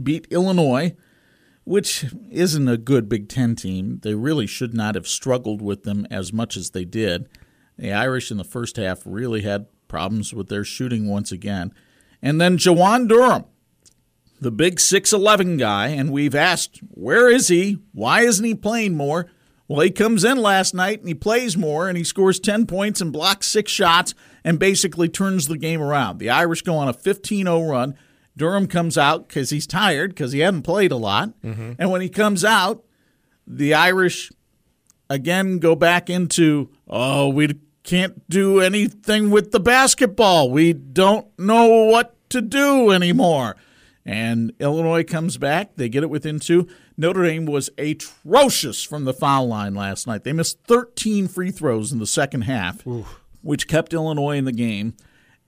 beat 0.00 0.28
Illinois, 0.30 0.94
which 1.68 2.06
isn't 2.30 2.66
a 2.66 2.78
good 2.78 3.10
Big 3.10 3.28
Ten 3.28 3.54
team. 3.54 4.00
They 4.02 4.14
really 4.14 4.46
should 4.46 4.72
not 4.72 4.94
have 4.94 5.06
struggled 5.06 5.60
with 5.60 5.82
them 5.82 6.06
as 6.10 6.32
much 6.32 6.56
as 6.56 6.70
they 6.70 6.86
did. 6.86 7.28
The 7.76 7.92
Irish 7.92 8.30
in 8.30 8.38
the 8.38 8.44
first 8.44 8.78
half 8.78 9.02
really 9.04 9.42
had 9.42 9.66
problems 9.86 10.32
with 10.32 10.48
their 10.48 10.64
shooting 10.64 11.06
once 11.06 11.30
again. 11.30 11.74
And 12.22 12.40
then 12.40 12.56
Juwan 12.56 13.06
Durham, 13.06 13.44
the 14.40 14.50
big 14.50 14.76
6'11 14.76 15.58
guy, 15.58 15.88
and 15.88 16.10
we've 16.10 16.34
asked, 16.34 16.80
where 16.88 17.28
is 17.30 17.48
he? 17.48 17.76
Why 17.92 18.22
isn't 18.22 18.44
he 18.44 18.54
playing 18.54 18.96
more? 18.96 19.30
Well, 19.68 19.80
he 19.80 19.90
comes 19.90 20.24
in 20.24 20.38
last 20.38 20.72
night 20.72 21.00
and 21.00 21.08
he 21.08 21.14
plays 21.14 21.54
more 21.54 21.86
and 21.86 21.98
he 21.98 22.04
scores 22.04 22.40
10 22.40 22.64
points 22.64 23.02
and 23.02 23.12
blocks 23.12 23.46
six 23.46 23.70
shots 23.70 24.14
and 24.42 24.58
basically 24.58 25.10
turns 25.10 25.48
the 25.48 25.58
game 25.58 25.82
around. 25.82 26.16
The 26.16 26.30
Irish 26.30 26.62
go 26.62 26.76
on 26.76 26.88
a 26.88 26.94
15 26.94 27.44
0 27.44 27.62
run. 27.68 27.94
Durham 28.38 28.66
comes 28.66 28.96
out 28.96 29.28
because 29.28 29.50
he's 29.50 29.66
tired 29.66 30.10
because 30.10 30.32
he 30.32 30.38
hadn't 30.38 30.62
played 30.62 30.92
a 30.92 30.96
lot. 30.96 31.30
Mm-hmm. 31.42 31.72
And 31.78 31.90
when 31.90 32.00
he 32.00 32.08
comes 32.08 32.44
out, 32.44 32.84
the 33.46 33.74
Irish 33.74 34.32
again 35.10 35.58
go 35.58 35.74
back 35.74 36.08
into, 36.08 36.70
oh, 36.88 37.28
we 37.28 37.58
can't 37.82 38.28
do 38.28 38.60
anything 38.60 39.30
with 39.30 39.50
the 39.50 39.60
basketball. 39.60 40.50
We 40.50 40.72
don't 40.72 41.26
know 41.38 41.84
what 41.84 42.14
to 42.30 42.40
do 42.40 42.90
anymore. 42.90 43.56
And 44.04 44.52
Illinois 44.58 45.04
comes 45.04 45.36
back. 45.36 45.76
They 45.76 45.88
get 45.88 46.02
it 46.02 46.10
within 46.10 46.38
two. 46.40 46.66
Notre 46.96 47.24
Dame 47.24 47.46
was 47.46 47.68
atrocious 47.76 48.82
from 48.82 49.04
the 49.04 49.12
foul 49.12 49.48
line 49.48 49.74
last 49.74 50.06
night. 50.06 50.24
They 50.24 50.32
missed 50.32 50.58
13 50.66 51.28
free 51.28 51.50
throws 51.50 51.92
in 51.92 51.98
the 51.98 52.06
second 52.06 52.42
half, 52.42 52.84
which 53.42 53.68
kept 53.68 53.92
Illinois 53.92 54.36
in 54.36 54.44
the 54.44 54.52
game. 54.52 54.94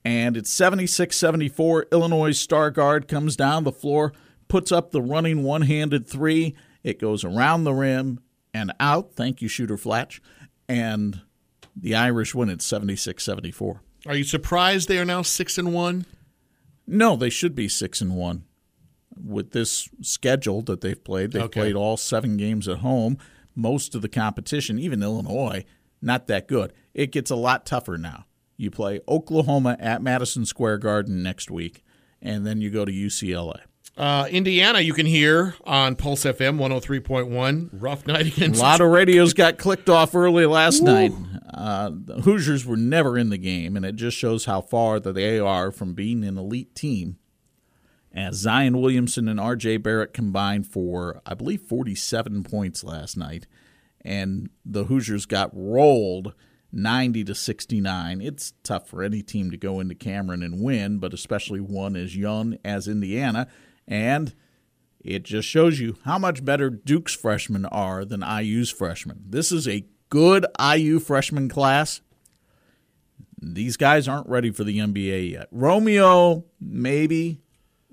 And 0.03 0.35
it's 0.35 0.51
76 0.51 1.15
74. 1.15 1.87
Illinois' 1.91 2.37
star 2.37 2.71
guard 2.71 3.07
comes 3.07 3.35
down 3.35 3.63
the 3.63 3.71
floor, 3.71 4.13
puts 4.47 4.71
up 4.71 4.91
the 4.91 5.01
running 5.01 5.43
one 5.43 5.63
handed 5.63 6.07
three. 6.07 6.55
It 6.83 6.99
goes 6.99 7.23
around 7.23 7.63
the 7.63 7.73
rim 7.73 8.19
and 8.53 8.73
out. 8.79 9.13
Thank 9.13 9.41
you, 9.41 9.47
Shooter 9.47 9.77
Flatch. 9.77 10.21
And 10.67 11.21
the 11.75 11.93
Irish 11.95 12.33
win 12.33 12.49
it 12.49 12.61
76 12.61 13.23
74. 13.23 13.81
Are 14.07 14.15
you 14.15 14.23
surprised 14.23 14.87
they 14.87 14.97
are 14.97 15.05
now 15.05 15.21
six 15.21 15.57
and 15.59 15.73
one? 15.73 16.05
No, 16.87 17.15
they 17.15 17.29
should 17.29 17.53
be 17.53 17.67
six 17.69 18.01
and 18.01 18.15
one 18.15 18.43
with 19.23 19.51
this 19.51 19.87
schedule 20.01 20.61
that 20.63 20.81
they've 20.81 21.01
played. 21.03 21.31
They've 21.31 21.43
Okay. 21.43 21.59
played 21.61 21.75
all 21.75 21.95
seven 21.97 22.37
games 22.37 22.67
at 22.67 22.77
home. 22.79 23.17
Most 23.55 23.93
of 23.93 24.01
the 24.01 24.09
competition, 24.09 24.79
even 24.79 25.03
Illinois, 25.03 25.63
not 26.01 26.25
that 26.27 26.47
good. 26.47 26.73
It 26.95 27.11
gets 27.11 27.29
a 27.29 27.35
lot 27.35 27.65
tougher 27.65 27.97
now. 27.97 28.25
You 28.61 28.69
play 28.69 29.01
Oklahoma 29.07 29.75
at 29.79 30.03
Madison 30.03 30.45
Square 30.45 30.77
Garden 30.77 31.23
next 31.23 31.49
week, 31.49 31.83
and 32.21 32.45
then 32.45 32.61
you 32.61 32.69
go 32.69 32.85
to 32.85 32.91
UCLA. 32.91 33.61
Uh, 33.97 34.27
Indiana, 34.29 34.79
you 34.79 34.93
can 34.93 35.07
hear 35.07 35.55
on 35.65 35.95
Pulse 35.95 36.23
FM 36.23 36.57
103.1. 36.59 37.69
Rough 37.73 38.05
night 38.05 38.27
against. 38.27 38.59
A 38.59 38.63
lot 38.63 38.79
of 38.79 38.89
radios 38.89 39.33
got 39.33 39.57
clicked 39.57 39.89
off 39.89 40.13
early 40.13 40.45
last 40.45 40.81
night. 40.81 41.11
Uh, 41.51 41.89
the 41.91 42.21
Hoosiers 42.21 42.65
were 42.65 42.77
never 42.77 43.17
in 43.17 43.29
the 43.29 43.37
game, 43.37 43.75
and 43.75 43.83
it 43.83 43.95
just 43.95 44.15
shows 44.15 44.45
how 44.45 44.61
far 44.61 44.99
that 44.99 45.13
they 45.13 45.39
are 45.39 45.71
from 45.71 45.93
being 45.93 46.23
an 46.23 46.37
elite 46.37 46.75
team. 46.75 47.17
As 48.13 48.35
Zion 48.35 48.79
Williamson 48.79 49.27
and 49.27 49.39
R.J. 49.39 49.77
Barrett 49.77 50.13
combined 50.13 50.67
for, 50.67 51.21
I 51.25 51.33
believe, 51.33 51.61
47 51.61 52.43
points 52.43 52.83
last 52.83 53.17
night, 53.17 53.47
and 54.01 54.49
the 54.63 54.83
Hoosiers 54.83 55.25
got 55.25 55.49
rolled 55.53 56.33
90 56.71 57.23
to 57.25 57.35
69. 57.35 58.21
It's 58.21 58.53
tough 58.63 58.87
for 58.87 59.03
any 59.03 59.21
team 59.21 59.51
to 59.51 59.57
go 59.57 59.79
into 59.79 59.95
Cameron 59.95 60.43
and 60.43 60.61
win, 60.61 60.99
but 60.99 61.13
especially 61.13 61.59
one 61.59 61.95
as 61.95 62.15
young 62.15 62.57
as 62.63 62.87
Indiana. 62.87 63.47
And 63.87 64.33
it 64.99 65.23
just 65.23 65.47
shows 65.47 65.79
you 65.79 65.97
how 66.05 66.17
much 66.17 66.45
better 66.45 66.69
Duke's 66.69 67.15
freshmen 67.15 67.65
are 67.65 68.05
than 68.05 68.21
IU's 68.21 68.69
freshmen. 68.69 69.23
This 69.27 69.51
is 69.51 69.67
a 69.67 69.85
good 70.09 70.45
IU 70.59 70.99
freshman 70.99 71.49
class. 71.49 72.01
These 73.41 73.77
guys 73.77 74.07
aren't 74.07 74.29
ready 74.29 74.51
for 74.51 74.63
the 74.63 74.77
NBA 74.77 75.31
yet. 75.31 75.47
Romeo, 75.51 76.45
maybe. 76.59 77.39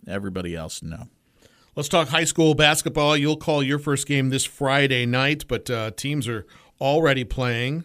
Everybody 0.07 0.55
else, 0.55 0.83
no. 0.83 1.09
Let's 1.75 1.89
talk 1.89 2.09
high 2.09 2.25
school 2.25 2.55
basketball. 2.55 3.17
You'll 3.17 3.37
call 3.37 3.63
your 3.63 3.79
first 3.79 4.07
game 4.07 4.31
this 4.31 4.45
Friday 4.45 5.07
night, 5.07 5.45
but 5.49 5.71
uh, 5.71 5.93
teams 5.93 6.29
are 6.29 6.47
already 6.81 7.25
playing. 7.25 7.85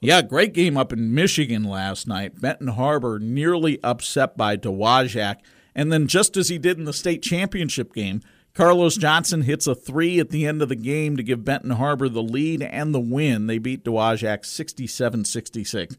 Yeah, 0.00 0.22
great 0.22 0.54
game 0.54 0.76
up 0.76 0.92
in 0.92 1.12
Michigan 1.12 1.64
last 1.64 2.06
night. 2.06 2.40
Benton 2.40 2.68
Harbor 2.68 3.18
nearly 3.18 3.82
upset 3.82 4.36
by 4.36 4.56
Dowagiac. 4.56 5.38
And 5.74 5.92
then, 5.92 6.06
just 6.06 6.36
as 6.36 6.48
he 6.48 6.58
did 6.58 6.78
in 6.78 6.84
the 6.84 6.92
state 6.92 7.22
championship 7.22 7.92
game, 7.92 8.20
Carlos 8.54 8.96
Johnson 8.96 9.42
hits 9.42 9.66
a 9.66 9.74
three 9.74 10.18
at 10.18 10.30
the 10.30 10.46
end 10.46 10.62
of 10.62 10.68
the 10.68 10.76
game 10.76 11.16
to 11.16 11.22
give 11.22 11.44
Benton 11.44 11.70
Harbor 11.70 12.08
the 12.08 12.22
lead 12.22 12.62
and 12.62 12.94
the 12.94 13.00
win. 13.00 13.46
They 13.46 13.58
beat 13.58 13.84
Dowagiac 13.84 14.44
67 14.44 15.24
66. 15.24 15.96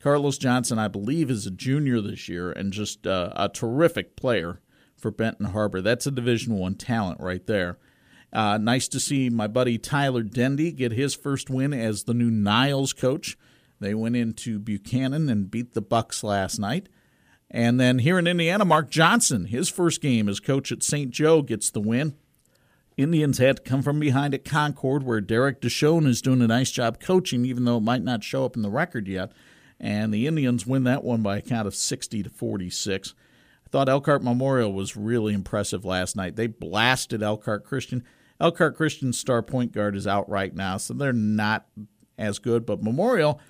Carlos 0.00 0.38
Johnson, 0.38 0.78
I 0.78 0.88
believe, 0.88 1.30
is 1.30 1.46
a 1.46 1.50
junior 1.50 2.00
this 2.00 2.28
year 2.28 2.52
and 2.52 2.72
just 2.72 3.06
uh, 3.06 3.32
a 3.34 3.48
terrific 3.48 4.14
player 4.14 4.60
for 4.96 5.10
Benton 5.10 5.46
Harbor. 5.46 5.80
That's 5.80 6.06
a 6.06 6.10
Division 6.10 6.54
One 6.54 6.74
talent 6.74 7.20
right 7.20 7.46
there. 7.46 7.78
Uh, 8.32 8.58
nice 8.58 8.88
to 8.88 9.00
see 9.00 9.30
my 9.30 9.46
buddy 9.46 9.78
Tyler 9.78 10.22
Dendy 10.22 10.70
get 10.70 10.92
his 10.92 11.14
first 11.14 11.48
win 11.48 11.72
as 11.72 12.04
the 12.04 12.14
new 12.14 12.30
Niles 12.30 12.92
coach. 12.92 13.38
They 13.80 13.94
went 13.94 14.16
into 14.16 14.58
Buchanan 14.58 15.28
and 15.28 15.50
beat 15.50 15.74
the 15.74 15.80
Bucks 15.80 16.22
last 16.22 16.58
night. 16.58 16.88
And 17.50 17.80
then 17.80 18.00
here 18.00 18.18
in 18.18 18.26
Indiana, 18.26 18.64
Mark 18.64 18.90
Johnson, 18.90 19.46
his 19.46 19.68
first 19.68 20.02
game 20.02 20.28
as 20.28 20.40
coach 20.40 20.70
at 20.70 20.82
St. 20.82 21.10
Joe, 21.10 21.40
gets 21.40 21.70
the 21.70 21.80
win. 21.80 22.14
Indians 22.98 23.38
had 23.38 23.58
to 23.58 23.62
come 23.62 23.80
from 23.80 24.00
behind 24.00 24.34
at 24.34 24.44
Concord, 24.44 25.04
where 25.04 25.20
Derek 25.20 25.60
Deshawn 25.60 26.06
is 26.06 26.20
doing 26.20 26.42
a 26.42 26.48
nice 26.48 26.70
job 26.70 27.00
coaching, 27.00 27.44
even 27.44 27.64
though 27.64 27.78
it 27.78 27.82
might 27.82 28.02
not 28.02 28.24
show 28.24 28.44
up 28.44 28.56
in 28.56 28.62
the 28.62 28.68
record 28.68 29.06
yet. 29.06 29.32
And 29.80 30.12
the 30.12 30.26
Indians 30.26 30.66
win 30.66 30.84
that 30.84 31.04
one 31.04 31.22
by 31.22 31.38
a 31.38 31.42
count 31.42 31.68
of 31.68 31.76
60 31.76 32.24
to 32.24 32.28
46. 32.28 33.14
I 33.64 33.68
thought 33.70 33.88
Elkhart 33.88 34.24
Memorial 34.24 34.72
was 34.72 34.96
really 34.96 35.32
impressive 35.32 35.84
last 35.84 36.16
night. 36.16 36.34
They 36.34 36.48
blasted 36.48 37.22
Elkhart 37.22 37.64
Christian. 37.64 38.02
Elkhart 38.40 38.76
Christian 38.76 39.12
star 39.12 39.42
point 39.42 39.72
guard 39.72 39.96
is 39.96 40.06
out 40.06 40.28
right 40.28 40.54
now, 40.54 40.76
so 40.76 40.94
they're 40.94 41.12
not 41.12 41.66
as 42.16 42.38
good. 42.38 42.64
But 42.64 42.82
Memorial 42.82 43.40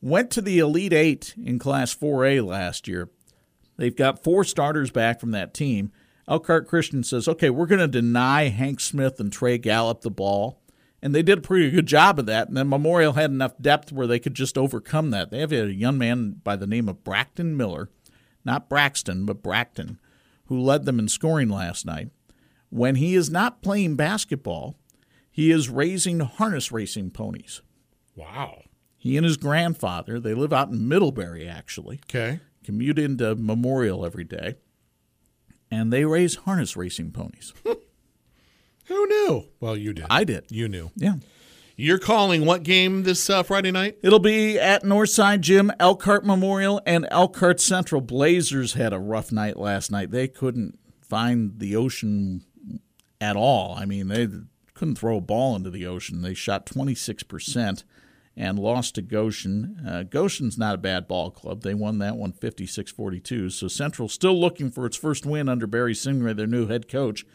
went 0.00 0.30
to 0.32 0.42
the 0.42 0.58
Elite 0.58 0.92
Eight 0.92 1.34
in 1.42 1.58
Class 1.58 1.94
4A 1.94 2.44
last 2.44 2.88
year. 2.88 3.10
They've 3.76 3.94
got 3.94 4.24
four 4.24 4.44
starters 4.44 4.90
back 4.90 5.20
from 5.20 5.30
that 5.32 5.54
team. 5.54 5.92
Elkhart 6.26 6.68
Christian 6.68 7.02
says, 7.02 7.26
okay, 7.26 7.48
we're 7.48 7.66
going 7.66 7.78
to 7.78 7.88
deny 7.88 8.48
Hank 8.48 8.80
Smith 8.80 9.18
and 9.18 9.32
Trey 9.32 9.56
Gallup 9.56 10.02
the 10.02 10.10
ball. 10.10 10.60
And 11.00 11.14
they 11.14 11.22
did 11.22 11.38
a 11.38 11.42
pretty 11.42 11.70
good 11.70 11.86
job 11.86 12.18
of 12.18 12.26
that. 12.26 12.48
And 12.48 12.56
then 12.56 12.68
Memorial 12.68 13.12
had 13.12 13.30
enough 13.30 13.54
depth 13.60 13.92
where 13.92 14.08
they 14.08 14.18
could 14.18 14.34
just 14.34 14.58
overcome 14.58 15.10
that. 15.10 15.30
They 15.30 15.38
have 15.38 15.52
a 15.52 15.72
young 15.72 15.96
man 15.96 16.40
by 16.42 16.56
the 16.56 16.66
name 16.66 16.88
of 16.88 17.04
Brackton 17.04 17.56
Miller, 17.56 17.88
not 18.44 18.68
Braxton, 18.68 19.24
but 19.24 19.42
Brackton, 19.42 19.98
who 20.46 20.60
led 20.60 20.84
them 20.84 20.98
in 20.98 21.08
scoring 21.08 21.48
last 21.48 21.86
night. 21.86 22.08
When 22.70 22.96
he 22.96 23.14
is 23.14 23.30
not 23.30 23.62
playing 23.62 23.96
basketball, 23.96 24.78
he 25.30 25.50
is 25.50 25.68
raising 25.68 26.20
harness 26.20 26.70
racing 26.72 27.10
ponies. 27.10 27.62
Wow. 28.14 28.62
He 28.96 29.16
and 29.16 29.24
his 29.24 29.36
grandfather, 29.36 30.18
they 30.18 30.34
live 30.34 30.52
out 30.52 30.70
in 30.70 30.88
Middlebury, 30.88 31.48
actually. 31.48 32.00
Okay. 32.06 32.40
Commute 32.64 32.98
into 32.98 33.34
Memorial 33.36 34.04
every 34.04 34.24
day. 34.24 34.56
And 35.70 35.92
they 35.92 36.04
raise 36.04 36.34
harness 36.36 36.76
racing 36.76 37.12
ponies. 37.12 37.54
Who 37.64 39.06
knew? 39.06 39.48
Well, 39.60 39.76
you 39.76 39.92
did. 39.92 40.06
I 40.10 40.24
did. 40.24 40.46
You 40.50 40.68
knew. 40.68 40.90
Yeah. 40.96 41.16
You're 41.76 41.98
calling 41.98 42.44
what 42.44 42.64
game 42.64 43.04
this 43.04 43.30
uh, 43.30 43.44
Friday 43.44 43.70
night? 43.70 43.98
It'll 44.02 44.18
be 44.18 44.58
at 44.58 44.82
Northside 44.82 45.42
Gym, 45.42 45.70
Elkhart 45.78 46.26
Memorial, 46.26 46.80
and 46.84 47.06
Elkhart 47.08 47.60
Central. 47.60 48.00
Blazers 48.00 48.72
had 48.72 48.92
a 48.92 48.98
rough 48.98 49.30
night 49.30 49.56
last 49.56 49.92
night. 49.92 50.10
They 50.10 50.26
couldn't 50.26 50.76
find 51.00 51.60
the 51.60 51.76
ocean 51.76 52.42
at 53.20 53.36
all. 53.36 53.74
I 53.76 53.84
mean, 53.84 54.08
they 54.08 54.28
couldn't 54.74 54.96
throw 54.96 55.18
a 55.18 55.22
ball 55.22 55.56
into 55.56 55.70
the 55.70 55.86
ocean. 55.86 56.22
They 56.22 56.34
shot 56.34 56.66
26% 56.66 57.84
and 58.36 58.58
lost 58.58 58.94
to 58.94 59.02
Goshen. 59.02 59.82
Uh, 59.86 60.04
Goshen's 60.04 60.56
not 60.56 60.76
a 60.76 60.78
bad 60.78 61.08
ball 61.08 61.30
club. 61.30 61.62
They 61.62 61.74
won 61.74 61.98
that 61.98 62.16
one 62.16 62.32
56 62.32 62.92
42. 62.92 63.50
So 63.50 63.66
Central 63.66 64.08
still 64.08 64.40
looking 64.40 64.70
for 64.70 64.86
its 64.86 64.96
first 64.96 65.26
win 65.26 65.48
under 65.48 65.66
Barry 65.66 65.94
Singray, 65.94 66.36
their 66.36 66.46
new 66.46 66.68
head 66.68 66.88
coach. 66.88 67.26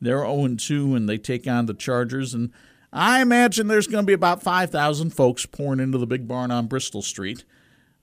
They're 0.00 0.24
0 0.24 0.56
2 0.56 0.94
and 0.94 1.08
they 1.08 1.18
take 1.18 1.48
on 1.48 1.66
the 1.66 1.74
Chargers. 1.74 2.34
And 2.34 2.52
I 2.92 3.20
imagine 3.20 3.66
there's 3.66 3.88
going 3.88 4.04
to 4.04 4.06
be 4.06 4.12
about 4.12 4.42
5,000 4.42 5.10
folks 5.10 5.46
pouring 5.46 5.80
into 5.80 5.98
the 5.98 6.06
big 6.06 6.28
barn 6.28 6.50
on 6.50 6.66
Bristol 6.66 7.02
Street 7.02 7.44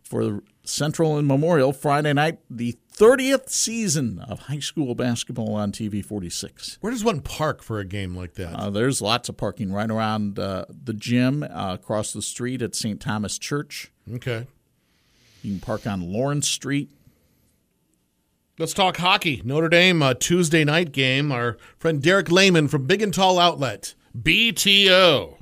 for 0.09 0.41
Central 0.63 1.17
and 1.17 1.27
Memorial 1.27 1.71
Friday 1.71 2.13
night, 2.13 2.39
the 2.49 2.75
30th 2.97 3.49
season 3.49 4.19
of 4.27 4.39
high 4.39 4.59
school 4.59 4.95
basketball 4.95 5.53
on 5.53 5.71
TV 5.71 6.03
46. 6.03 6.79
Where 6.81 6.91
does 6.91 7.03
one 7.03 7.21
park 7.21 7.61
for 7.61 7.79
a 7.79 7.85
game 7.85 8.15
like 8.15 8.33
that? 8.33 8.53
Uh, 8.55 8.69
there's 8.71 9.01
lots 9.01 9.29
of 9.29 9.37
parking 9.37 9.71
right 9.71 9.89
around 9.89 10.39
uh, 10.39 10.65
the 10.69 10.93
gym, 10.93 11.43
uh, 11.43 11.75
across 11.79 12.11
the 12.11 12.21
street 12.23 12.61
at 12.61 12.75
St. 12.75 12.99
Thomas 12.99 13.37
Church. 13.37 13.91
Okay. 14.11 14.47
You 15.43 15.51
can 15.53 15.59
park 15.61 15.87
on 15.87 16.11
Lawrence 16.11 16.49
Street. 16.49 16.89
Let's 18.57 18.73
talk 18.73 18.97
hockey. 18.97 19.41
Notre 19.45 19.69
Dame, 19.69 20.01
a 20.01 20.13
Tuesday 20.13 20.65
night 20.65 20.91
game. 20.91 21.31
Our 21.31 21.57
friend 21.77 22.01
Derek 22.01 22.29
Lehman 22.29 22.67
from 22.67 22.85
Big 22.87 23.01
and 23.01 23.13
Tall 23.13 23.39
Outlet, 23.39 23.93
BTO, 24.17 25.37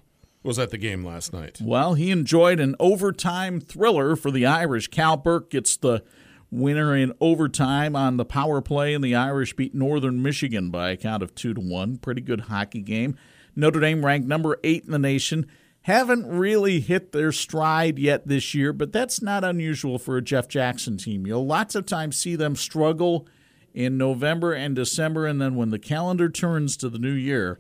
was 0.48 0.58
at 0.58 0.72
the 0.72 0.78
game 0.78 1.06
last 1.06 1.34
night. 1.34 1.60
Well, 1.62 1.94
he 1.94 2.10
enjoyed 2.10 2.60
an 2.60 2.76
overtime 2.80 3.60
thriller 3.60 4.16
for 4.16 4.32
the 4.32 4.46
Irish. 4.46 4.88
Cal 4.88 5.18
Burke 5.18 5.52
gets 5.52 5.76
the 5.76 6.04
winner 6.50 6.96
in 6.96 7.14
overtime 7.20 7.96
on 7.96 8.16
the 8.16 8.26
power 8.26 8.62
play, 8.62 8.94
and 8.94 9.04
the 9.04 9.14
Irish 9.14 9.54
beat 9.54 9.76
Northern 9.76 10.24
Michigan 10.24 10.72
by 10.72 10.92
a 10.92 10.98
count 10.98 11.22
of 11.22 11.36
two 11.36 11.54
to 11.54 11.60
one. 11.60 11.98
Pretty 11.98 12.22
good 12.22 12.42
hockey 12.42 12.82
game. 12.82 13.18
Notre 13.56 13.82
Dame 13.82 14.06
ranked 14.06 14.28
number 14.28 14.58
eight 14.64 14.86
in 14.86 14.92
the 14.92 15.00
nation. 15.00 15.46
Haven't 15.82 16.26
really 16.26 16.80
hit 16.80 17.12
their 17.12 17.32
stride 17.32 18.00
yet 18.00 18.28
this 18.28 18.54
year, 18.54 18.72
but 18.74 18.92
that's 18.92 19.22
not 19.22 19.44
unusual 19.44 20.00
for 20.00 20.18
a 20.18 20.22
Jeff 20.22 20.48
Jackson 20.48 20.98
team. 20.98 21.28
You'll 21.28 21.46
lots 21.46 21.76
of 21.76 21.86
times 21.86 22.18
see 22.18 22.36
them 22.36 22.56
struggle 22.56 23.28
in 23.74 23.98
November 23.98 24.54
and 24.54 24.76
December, 24.76 25.26
and 25.26 25.42
then 25.42 25.56
when 25.56 25.70
the 25.72 25.80
calendar 25.80 26.30
turns 26.30 26.78
to 26.78 26.90
the 26.90 27.00
new 27.00 27.14
year, 27.14 27.60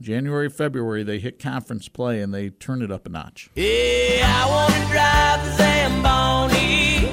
January, 0.00 0.48
February, 0.48 1.02
they 1.02 1.18
hit 1.18 1.38
conference 1.38 1.88
play 1.88 2.20
and 2.20 2.34
they 2.34 2.50
turn 2.50 2.82
it 2.82 2.90
up 2.90 3.06
a 3.06 3.08
notch. 3.08 3.48
Yeah, 3.54 4.24
I 4.26 4.46
wanna 4.50 4.86
drive 4.90 5.44
the 5.44 5.52
Zamboni. 5.56 7.08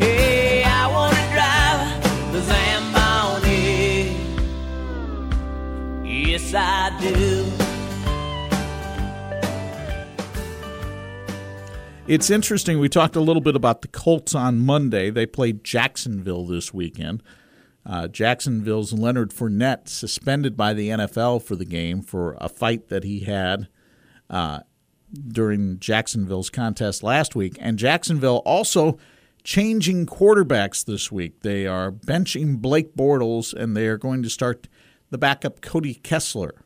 Yeah, 0.00 0.70
I 0.72 0.86
wanna 0.92 1.26
drive 1.34 2.32
the 2.32 2.40
Zamboni. 2.42 4.16
Yes, 6.30 6.54
I 6.54 6.96
do. 7.00 7.44
It's 12.06 12.30
interesting. 12.30 12.78
We 12.78 12.88
talked 12.88 13.16
a 13.16 13.20
little 13.20 13.42
bit 13.42 13.56
about 13.56 13.82
the 13.82 13.88
Colts 13.88 14.32
on 14.32 14.60
Monday. 14.60 15.10
They 15.10 15.26
played 15.26 15.64
Jacksonville 15.64 16.46
this 16.46 16.72
weekend. 16.72 17.20
Uh, 17.88 18.08
Jacksonville's 18.08 18.92
Leonard 18.92 19.30
Fournette 19.30 19.88
suspended 19.88 20.56
by 20.56 20.74
the 20.74 20.88
NFL 20.88 21.42
for 21.42 21.54
the 21.54 21.64
game 21.64 22.02
for 22.02 22.36
a 22.40 22.48
fight 22.48 22.88
that 22.88 23.04
he 23.04 23.20
had 23.20 23.68
uh, 24.28 24.60
during 25.28 25.78
Jacksonville's 25.78 26.50
contest 26.50 27.04
last 27.04 27.36
week. 27.36 27.56
And 27.60 27.78
Jacksonville 27.78 28.42
also 28.44 28.98
changing 29.44 30.06
quarterbacks 30.06 30.84
this 30.84 31.12
week. 31.12 31.42
They 31.42 31.68
are 31.68 31.92
benching 31.92 32.60
Blake 32.60 32.96
Bortles 32.96 33.54
and 33.54 33.76
they 33.76 33.86
are 33.86 33.98
going 33.98 34.24
to 34.24 34.30
start 34.30 34.66
the 35.10 35.18
backup 35.18 35.60
Cody 35.60 35.94
Kessler. 35.94 36.64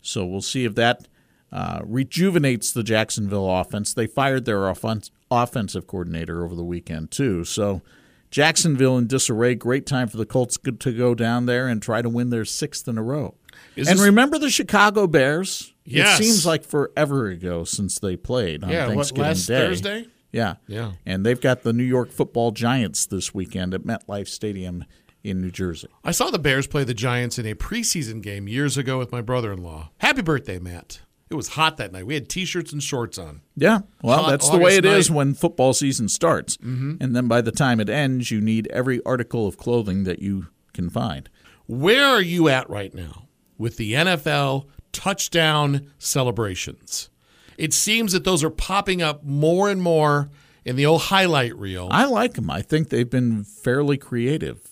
So 0.00 0.24
we'll 0.24 0.40
see 0.40 0.64
if 0.64 0.76
that 0.76 1.08
uh, 1.50 1.80
rejuvenates 1.82 2.70
the 2.70 2.84
Jacksonville 2.84 3.50
offense. 3.50 3.92
They 3.92 4.06
fired 4.06 4.44
their 4.44 4.68
offensive 4.68 5.86
coordinator 5.88 6.44
over 6.44 6.54
the 6.54 6.62
weekend, 6.62 7.10
too. 7.10 7.44
So 7.44 7.82
Jacksonville 8.30 8.96
in 8.98 9.06
disarray. 9.06 9.54
Great 9.54 9.86
time 9.86 10.08
for 10.08 10.16
the 10.16 10.26
Colts 10.26 10.56
to 10.58 10.92
go 10.92 11.14
down 11.14 11.46
there 11.46 11.66
and 11.68 11.82
try 11.82 12.00
to 12.02 12.08
win 12.08 12.30
their 12.30 12.44
sixth 12.44 12.86
in 12.88 12.96
a 12.98 13.02
row. 13.02 13.34
Is 13.76 13.88
and 13.88 13.98
this- 13.98 14.04
remember 14.06 14.38
the 14.38 14.50
Chicago 14.50 15.06
Bears? 15.06 15.72
Yes. 15.84 16.20
It 16.20 16.24
seems 16.24 16.46
like 16.46 16.64
forever 16.64 17.26
ago 17.28 17.64
since 17.64 17.98
they 17.98 18.16
played 18.16 18.62
on 18.62 18.70
Yeah, 18.70 18.86
what, 18.88 18.94
Thanksgiving 18.94 19.22
last 19.24 19.46
Day. 19.46 19.56
Thursday? 19.66 20.06
Yeah. 20.32 20.54
Yeah. 20.68 20.92
And 21.04 21.26
they've 21.26 21.40
got 21.40 21.62
the 21.62 21.72
New 21.72 21.82
York 21.84 22.12
football 22.12 22.52
Giants 22.52 23.06
this 23.06 23.34
weekend 23.34 23.74
at 23.74 23.82
MetLife 23.82 24.28
Stadium 24.28 24.84
in 25.24 25.40
New 25.40 25.50
Jersey. 25.50 25.88
I 26.04 26.12
saw 26.12 26.30
the 26.30 26.38
Bears 26.38 26.68
play 26.68 26.84
the 26.84 26.94
Giants 26.94 27.38
in 27.38 27.46
a 27.46 27.54
preseason 27.54 28.22
game 28.22 28.46
years 28.46 28.78
ago 28.78 28.98
with 28.98 29.10
my 29.10 29.20
brother 29.20 29.52
in 29.52 29.62
law. 29.62 29.90
Happy 29.98 30.22
birthday, 30.22 30.60
Matt. 30.60 31.00
It 31.30 31.34
was 31.36 31.48
hot 31.50 31.76
that 31.76 31.92
night. 31.92 32.06
We 32.06 32.14
had 32.14 32.28
t 32.28 32.44
shirts 32.44 32.72
and 32.72 32.82
shorts 32.82 33.16
on. 33.16 33.42
Yeah, 33.56 33.80
well, 34.02 34.24
Hot 34.24 34.30
that's 34.30 34.48
the 34.50 34.56
way 34.58 34.76
August 34.76 34.78
it 34.78 34.84
is 34.86 35.10
night. 35.10 35.16
when 35.16 35.34
football 35.34 35.72
season 35.72 36.08
starts. 36.08 36.56
Mhm. 36.56 36.96
And 37.00 37.14
then 37.14 37.28
by 37.28 37.40
the 37.40 37.52
time 37.52 37.78
it 37.78 37.88
ends, 37.88 38.30
you 38.32 38.40
need 38.40 38.66
every 38.68 39.00
article 39.04 39.46
of 39.46 39.56
clothing 39.56 40.02
that 40.04 40.20
you 40.20 40.48
can 40.74 40.90
find. 40.90 41.28
Where 41.66 42.04
are 42.04 42.20
you 42.22 42.48
at 42.48 42.68
right 42.68 42.92
now 42.92 43.28
with 43.58 43.76
the 43.76 43.94
NFL 43.94 44.66
touchdown 44.92 45.86
celebrations? 45.98 47.10
It 47.56 47.72
seems 47.72 48.12
that 48.12 48.24
those 48.24 48.42
are 48.42 48.50
popping 48.50 49.00
up 49.00 49.22
more 49.24 49.70
and 49.70 49.80
more 49.80 50.30
in 50.64 50.74
the 50.76 50.86
old 50.86 51.02
highlight 51.02 51.56
reel. 51.56 51.88
I 51.92 52.06
like 52.06 52.34
them. 52.34 52.50
I 52.50 52.62
think 52.62 52.88
they've 52.88 53.08
been 53.08 53.44
fairly 53.44 53.98
creative 53.98 54.62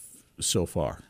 so 0.41 0.67
far. 0.67 1.05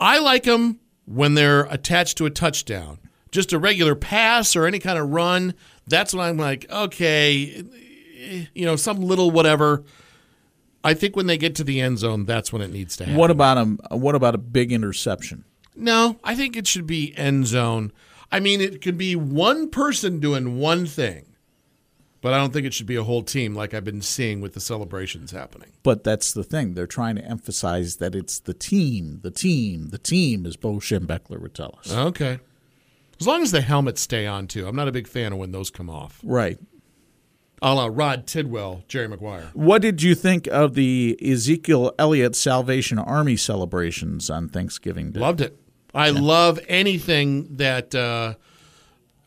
I 0.00 0.18
like 0.18 0.44
them 0.44 0.78
when 1.04 1.34
they're 1.34 1.64
attached 1.64 2.16
to 2.18 2.26
a 2.26 2.30
touchdown. 2.30 2.98
Just 3.34 3.52
a 3.52 3.58
regular 3.58 3.96
pass 3.96 4.54
or 4.54 4.64
any 4.64 4.78
kind 4.78 4.96
of 4.96 5.10
run. 5.10 5.54
That's 5.88 6.14
when 6.14 6.24
I'm 6.24 6.36
like, 6.36 6.70
okay, 6.70 7.64
you 8.54 8.64
know, 8.64 8.76
some 8.76 9.00
little 9.00 9.32
whatever. 9.32 9.82
I 10.84 10.94
think 10.94 11.16
when 11.16 11.26
they 11.26 11.36
get 11.36 11.56
to 11.56 11.64
the 11.64 11.80
end 11.80 11.98
zone, 11.98 12.26
that's 12.26 12.52
when 12.52 12.62
it 12.62 12.70
needs 12.70 12.96
to 12.98 13.04
happen. 13.06 13.18
What 13.18 13.32
about 13.32 13.58
a 13.58 13.96
what 13.96 14.14
about 14.14 14.36
a 14.36 14.38
big 14.38 14.70
interception? 14.70 15.44
No, 15.74 16.20
I 16.22 16.36
think 16.36 16.56
it 16.56 16.68
should 16.68 16.86
be 16.86 17.12
end 17.16 17.48
zone. 17.48 17.90
I 18.30 18.38
mean, 18.38 18.60
it 18.60 18.80
could 18.80 18.96
be 18.96 19.16
one 19.16 19.68
person 19.68 20.20
doing 20.20 20.60
one 20.60 20.86
thing, 20.86 21.34
but 22.20 22.34
I 22.34 22.38
don't 22.38 22.52
think 22.52 22.66
it 22.66 22.72
should 22.72 22.86
be 22.86 22.94
a 22.94 23.02
whole 23.02 23.24
team 23.24 23.56
like 23.56 23.74
I've 23.74 23.84
been 23.84 24.00
seeing 24.00 24.40
with 24.40 24.54
the 24.54 24.60
celebrations 24.60 25.32
happening. 25.32 25.72
But 25.82 26.04
that's 26.04 26.32
the 26.32 26.44
thing. 26.44 26.74
They're 26.74 26.86
trying 26.86 27.16
to 27.16 27.24
emphasize 27.24 27.96
that 27.96 28.14
it's 28.14 28.38
the 28.38 28.54
team, 28.54 29.18
the 29.24 29.32
team, 29.32 29.88
the 29.88 29.98
team, 29.98 30.46
as 30.46 30.54
Bo 30.54 30.74
Schembechler 30.74 31.40
would 31.40 31.54
tell 31.54 31.76
us. 31.80 31.92
Okay. 31.92 32.38
As 33.20 33.26
long 33.26 33.42
as 33.42 33.52
the 33.52 33.60
helmets 33.60 34.00
stay 34.00 34.26
on, 34.26 34.46
too. 34.46 34.66
I'm 34.66 34.76
not 34.76 34.88
a 34.88 34.92
big 34.92 35.06
fan 35.06 35.32
of 35.32 35.38
when 35.38 35.52
those 35.52 35.70
come 35.70 35.88
off. 35.88 36.20
Right. 36.24 36.58
a 37.62 37.74
la 37.74 37.88
Rod 37.90 38.26
Tidwell, 38.26 38.84
Jerry 38.88 39.08
Maguire. 39.08 39.50
What 39.54 39.80
did 39.82 40.02
you 40.02 40.14
think 40.14 40.46
of 40.48 40.74
the 40.74 41.18
Ezekiel 41.24 41.92
Elliott 41.98 42.36
Salvation 42.36 42.98
Army 42.98 43.36
celebrations 43.36 44.28
on 44.30 44.48
Thanksgiving 44.48 45.12
Day? 45.12 45.20
Loved 45.20 45.40
it. 45.40 45.56
I 45.94 46.10
love 46.10 46.58
anything 46.68 47.56
that 47.56 47.94
uh, 47.94 48.34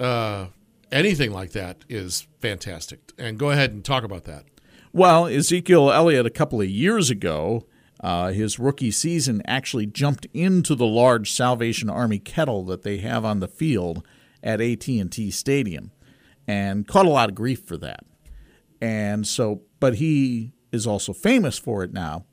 uh, 0.03 0.47
anything 0.91 1.31
like 1.31 1.51
that 1.53 1.85
is 1.87 2.27
fantastic. 2.41 2.99
And 3.17 3.39
go 3.39 3.51
ahead 3.51 3.71
and 3.71 3.83
talk 3.85 4.03
about 4.03 4.25
that. 4.25 4.43
Well, 4.91 5.27
Ezekiel 5.27 5.91
Elliott, 5.91 6.25
a 6.25 6.29
couple 6.29 6.59
of 6.59 6.69
years 6.69 7.09
ago, 7.09 7.65
uh, 8.01 8.31
his 8.31 8.59
rookie 8.59 8.91
season 8.91 9.41
actually 9.45 9.85
jumped 9.85 10.27
into 10.33 10.75
the 10.75 10.85
large 10.85 11.31
Salvation 11.31 11.89
Army 11.89 12.19
kettle 12.19 12.63
that 12.65 12.83
they 12.83 12.97
have 12.97 13.25
on 13.25 13.39
the 13.39 13.47
field 13.47 14.05
at 14.43 14.61
AT&T 14.61 15.31
Stadium, 15.31 15.91
and 16.47 16.87
caught 16.87 17.05
a 17.05 17.09
lot 17.09 17.29
of 17.29 17.35
grief 17.35 17.63
for 17.65 17.77
that. 17.77 18.05
And 18.79 19.25
so, 19.25 19.61
but 19.79 19.95
he 19.95 20.53
is 20.71 20.85
also 20.85 21.11
famous 21.11 21.57
for 21.57 21.83
it 21.83 21.91
now, 21.91 22.25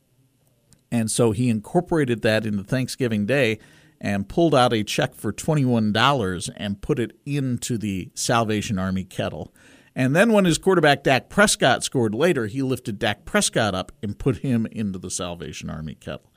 and 0.92 1.10
so 1.10 1.32
he 1.32 1.48
incorporated 1.48 2.22
that 2.22 2.44
into 2.44 2.62
Thanksgiving 2.62 3.26
Day 3.26 3.58
and 4.00 4.28
pulled 4.28 4.54
out 4.54 4.72
a 4.72 4.84
check 4.84 5.14
for 5.14 5.32
$21 5.32 6.50
and 6.56 6.82
put 6.82 6.98
it 6.98 7.16
into 7.24 7.78
the 7.78 8.10
Salvation 8.14 8.78
Army 8.78 9.04
kettle. 9.04 9.52
And 9.96 10.14
then 10.14 10.32
when 10.32 10.44
his 10.44 10.58
quarterback 10.58 11.04
Dak 11.04 11.28
Prescott 11.28 11.84
scored 11.84 12.14
later, 12.14 12.46
he 12.46 12.62
lifted 12.62 12.98
Dak 12.98 13.24
Prescott 13.24 13.74
up 13.74 13.92
and 14.02 14.18
put 14.18 14.38
him 14.38 14.66
into 14.66 14.98
the 14.98 15.10
Salvation 15.10 15.70
Army 15.70 15.94
kettle. 15.94 16.32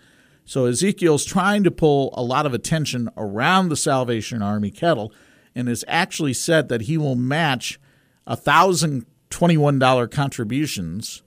So 0.45 0.65
Ezekiel's 0.65 1.25
trying 1.25 1.63
to 1.63 1.71
pull 1.71 2.13
a 2.13 2.21
lot 2.21 2.45
of 2.45 2.53
attention 2.53 3.09
around 3.17 3.69
the 3.69 3.75
Salvation 3.75 4.41
Army 4.41 4.71
kettle 4.71 5.11
and 5.55 5.67
has 5.67 5.83
actually 5.87 6.33
said 6.33 6.69
that 6.69 6.81
he 6.81 6.97
will 6.97 7.15
match 7.15 7.79
a 8.25 8.35
thousand 8.35 9.05
twenty-one 9.29 9.79
dollar 9.79 10.07
contributions 10.07 11.23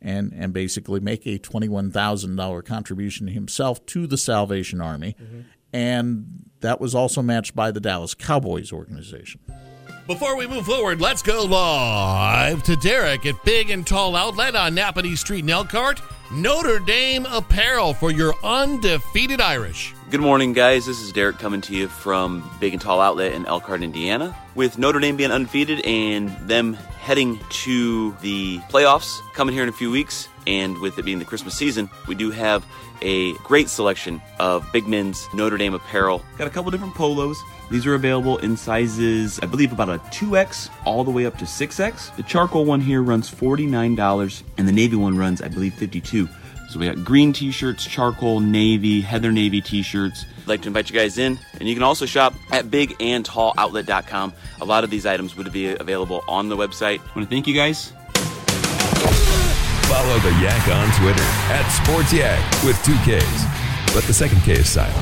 and 0.00 0.32
and 0.34 0.52
basically 0.52 1.00
make 1.00 1.26
a 1.26 1.38
twenty-one 1.38 1.90
thousand 1.90 2.36
dollar 2.36 2.62
contribution 2.62 3.28
himself 3.28 3.84
to 3.86 4.06
the 4.06 4.16
Salvation 4.16 4.80
Army. 4.80 5.16
Mm-hmm. 5.22 5.40
And 5.72 6.50
that 6.60 6.80
was 6.80 6.94
also 6.94 7.20
matched 7.20 7.54
by 7.54 7.70
the 7.70 7.80
Dallas 7.80 8.14
Cowboys 8.14 8.72
organization. 8.72 9.40
Before 10.06 10.36
we 10.36 10.46
move 10.46 10.66
forward, 10.66 11.00
let's 11.00 11.22
go 11.22 11.44
live 11.44 12.62
to 12.64 12.76
Derek 12.76 13.24
at 13.24 13.42
Big 13.42 13.70
and 13.70 13.86
Tall 13.86 14.14
Outlet 14.14 14.54
on 14.54 14.74
Nappanee 14.76 15.16
Street 15.16 15.44
in 15.44 15.48
Elkhart. 15.48 16.02
Notre 16.30 16.78
Dame 16.78 17.24
apparel 17.24 17.94
for 17.94 18.10
your 18.10 18.34
undefeated 18.44 19.40
Irish. 19.40 19.94
Good 20.10 20.20
morning, 20.20 20.52
guys. 20.52 20.84
This 20.84 21.00
is 21.00 21.10
Derek 21.10 21.38
coming 21.38 21.62
to 21.62 21.74
you 21.74 21.88
from 21.88 22.48
Big 22.60 22.74
and 22.74 22.82
Tall 22.82 23.00
Outlet 23.00 23.32
in 23.32 23.46
Elkhart, 23.46 23.82
Indiana. 23.82 24.36
With 24.54 24.76
Notre 24.76 25.00
Dame 25.00 25.16
being 25.16 25.30
undefeated 25.30 25.80
and 25.86 26.28
them 26.46 26.74
heading 26.74 27.40
to 27.48 28.12
the 28.20 28.58
playoffs 28.68 29.20
coming 29.32 29.54
here 29.54 29.62
in 29.62 29.70
a 29.70 29.72
few 29.72 29.90
weeks, 29.90 30.28
and 30.46 30.78
with 30.78 30.98
it 30.98 31.04
being 31.04 31.18
the 31.18 31.24
Christmas 31.24 31.54
season, 31.56 31.88
we 32.06 32.14
do 32.14 32.30
have 32.30 32.64
a 33.02 33.34
great 33.38 33.68
selection 33.68 34.20
of 34.38 34.70
big 34.72 34.86
men's 34.86 35.26
Notre 35.34 35.56
Dame 35.56 35.74
apparel. 35.74 36.22
Got 36.38 36.46
a 36.46 36.50
couple 36.50 36.70
different 36.70 36.94
polos. 36.94 37.38
These 37.70 37.86
are 37.86 37.94
available 37.94 38.38
in 38.38 38.56
sizes, 38.56 39.40
I 39.40 39.46
believe, 39.46 39.72
about 39.72 39.88
a 39.88 39.98
2X 40.10 40.70
all 40.84 41.04
the 41.04 41.10
way 41.10 41.26
up 41.26 41.38
to 41.38 41.44
6X. 41.44 42.16
The 42.16 42.22
charcoal 42.22 42.64
one 42.64 42.80
here 42.80 43.02
runs 43.02 43.30
$49, 43.30 44.42
and 44.58 44.68
the 44.68 44.72
navy 44.72 44.96
one 44.96 45.16
runs, 45.16 45.40
I 45.40 45.48
believe, 45.48 45.74
52 45.74 46.28
so 46.74 46.80
we 46.80 46.86
got 46.86 47.04
green 47.04 47.32
t-shirts, 47.32 47.86
charcoal, 47.86 48.40
navy, 48.40 49.00
heather 49.00 49.30
navy 49.30 49.60
t-shirts. 49.60 50.24
I'd 50.42 50.48
like 50.48 50.62
to 50.62 50.66
invite 50.66 50.90
you 50.90 50.96
guys 50.96 51.18
in. 51.18 51.38
And 51.60 51.68
you 51.68 51.74
can 51.74 51.84
also 51.84 52.04
shop 52.04 52.34
at 52.50 52.64
bigandtalloutlet.com. 52.64 54.32
A 54.60 54.64
lot 54.64 54.82
of 54.82 54.90
these 54.90 55.06
items 55.06 55.36
would 55.36 55.52
be 55.52 55.68
available 55.68 56.24
on 56.26 56.48
the 56.48 56.56
website. 56.56 56.98
I 56.98 57.16
want 57.16 57.28
to 57.28 57.34
thank 57.34 57.46
you 57.46 57.54
guys. 57.54 57.92
Follow 59.94 60.18
the 60.18 60.30
Yak 60.42 60.66
on 60.66 60.90
Twitter 61.00 61.22
at 61.54 61.68
Sports 61.70 62.12
Yak 62.12 62.42
with 62.64 62.76
two 62.84 62.96
Ks, 63.06 63.44
but 63.94 64.02
the 64.08 64.12
second 64.12 64.40
K 64.40 64.54
is 64.54 64.68
silent. 64.68 64.92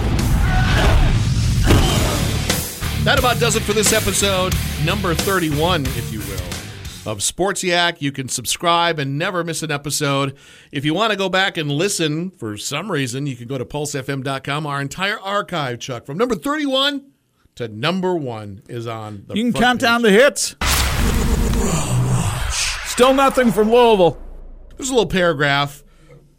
That 3.02 3.18
about 3.18 3.40
does 3.40 3.57
it 3.57 3.62
for 3.62 3.72
this 3.72 3.94
episode, 3.94 4.55
number 4.85 5.14
31, 5.14 5.87
if 5.87 6.12
you 6.12 6.18
will, 6.20 7.11
of 7.11 7.22
Sports 7.22 7.64
Yak. 7.64 8.02
You 8.02 8.12
can 8.12 8.28
subscribe 8.28 8.98
and 8.98 9.16
never 9.18 9.42
miss 9.42 9.62
an 9.62 9.70
episode. 9.70 10.37
If 10.70 10.85
you 10.85 10.92
want 10.92 11.11
to 11.12 11.16
go 11.16 11.31
back 11.31 11.57
and 11.57 11.70
listen 11.72 12.28
for 12.31 12.59
some 12.59 12.92
reason, 12.92 13.26
you 13.26 13.35
can 13.35 13.48
go 13.48 13.57
to 13.57 13.64
pulsefm.com. 13.64 14.66
Our 14.66 14.83
entire 14.83 15.18
archive, 15.18 15.78
Chuck, 15.81 16.05
from 16.05 16.18
number 16.18 16.35
31 16.35 17.07
to 17.55 17.66
number 17.66 18.14
one 18.14 18.62
is 18.68 18.87
on 18.87 19.24
the 19.26 19.37
You 19.37 19.44
can 19.44 19.52
front 19.52 19.64
count 19.64 19.81
page. 19.81 19.88
down 19.88 20.02
the 20.02 20.11
hits. 20.11 20.55
Still 22.90 23.14
nothing 23.14 23.50
from 23.52 23.70
Louisville. 23.72 24.18
There's 24.82 24.90
a 24.90 24.94
little 24.94 25.08
paragraph 25.08 25.84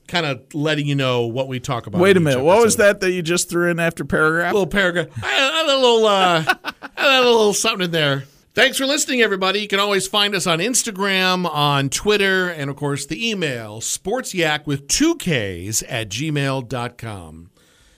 kind 0.05 0.25
of 0.25 0.53
letting 0.53 0.85
you 0.85 0.95
know 0.95 1.27
what 1.27 1.47
we 1.47 1.61
talk 1.61 1.87
about. 1.87 2.01
Wait 2.01 2.17
a 2.17 2.19
minute. 2.19 2.43
What 2.43 2.61
was 2.61 2.75
that 2.75 2.99
that 2.99 3.13
you 3.13 3.21
just 3.21 3.49
threw 3.49 3.71
in 3.71 3.79
after 3.79 4.03
paragraph? 4.03 4.51
A 4.51 4.53
little 4.53 4.67
paragraph. 4.67 5.07
I 5.23 5.27
had 5.27 5.65
a 5.65 5.79
little, 5.79 6.05
uh, 6.05 6.43
I 6.97 7.01
had 7.01 7.23
a 7.23 7.25
little 7.25 7.53
something 7.53 7.85
in 7.85 7.91
there. 7.91 8.25
Thanks 8.53 8.77
for 8.77 8.85
listening, 8.85 9.21
everybody. 9.21 9.61
You 9.61 9.69
can 9.69 9.79
always 9.79 10.09
find 10.09 10.35
us 10.35 10.45
on 10.45 10.59
Instagram, 10.59 11.49
on 11.49 11.89
Twitter, 11.89 12.49
and 12.49 12.69
of 12.69 12.75
course 12.75 13.05
the 13.05 13.29
email 13.29 13.79
sportsyak 13.79 14.67
with 14.67 14.89
two 14.89 15.15
Ks 15.15 15.81
at 15.87 16.09
gmail.com. 16.09 17.49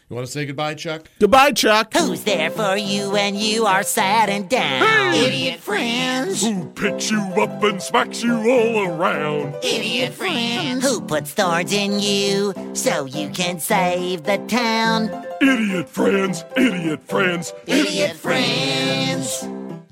You 0.08 0.16
want 0.16 0.28
to 0.28 0.32
say 0.32 0.46
goodbye, 0.46 0.76
Chuck? 0.76 1.10
Goodbye, 1.18 1.52
Chuck. 1.54 1.92
Who's 1.96 2.24
there 2.26 2.52
for 2.52 2.78
you 2.78 3.10
when 3.10 3.34
you 3.34 3.66
are 3.66 3.82
sad 3.82 4.30
and 4.30 4.48
down? 4.48 5.16
Idiot 5.16 5.60
friends. 5.60 6.44
Who 6.44 6.66
picks 6.74 7.10
you 7.10 7.20
up 7.42 7.64
and 7.64 7.82
smacks 7.82 8.22
you 8.22 8.36
all 8.38 8.86
around? 8.88 9.56
Idiot 9.64 10.14
friends. 10.14 10.86
Who 10.86 11.02
puts 11.02 11.32
thorns 11.32 11.74
in 11.74 12.00
you 12.00 12.54
so 12.76 13.06
you 13.06 13.30
can 13.30 13.60
save 13.60 14.26
the 14.26 14.38
town? 14.48 15.10
Idiot 15.42 15.90
friends, 15.90 16.46
idiot 16.56 17.02
friends, 17.08 17.52
Idiot 17.66 18.16
friends. 18.16 19.42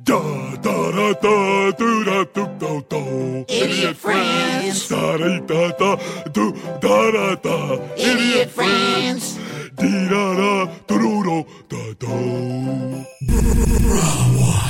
Da 0.04 0.56
da 0.58 0.92
da 0.92 1.14
da 1.14 1.72
do 1.72 2.04
da 2.04 2.24
do 2.26 2.48
do 2.60 2.86
do. 2.88 3.46
Idiot 3.50 3.96
friends. 3.98 4.90
Da 4.90 5.18
da 5.18 5.40
da 5.40 5.72
da 5.72 5.96
do 6.28 6.52
da 6.80 7.12
da 7.12 7.36
da. 7.36 7.76
Idiot 7.98 8.52
friends. 8.52 9.40
Dee 9.76 10.08
da 10.10 10.36
da 10.36 10.66
do 10.88 11.24
do 11.24 11.46
do 11.70 11.94
da. 11.96 12.08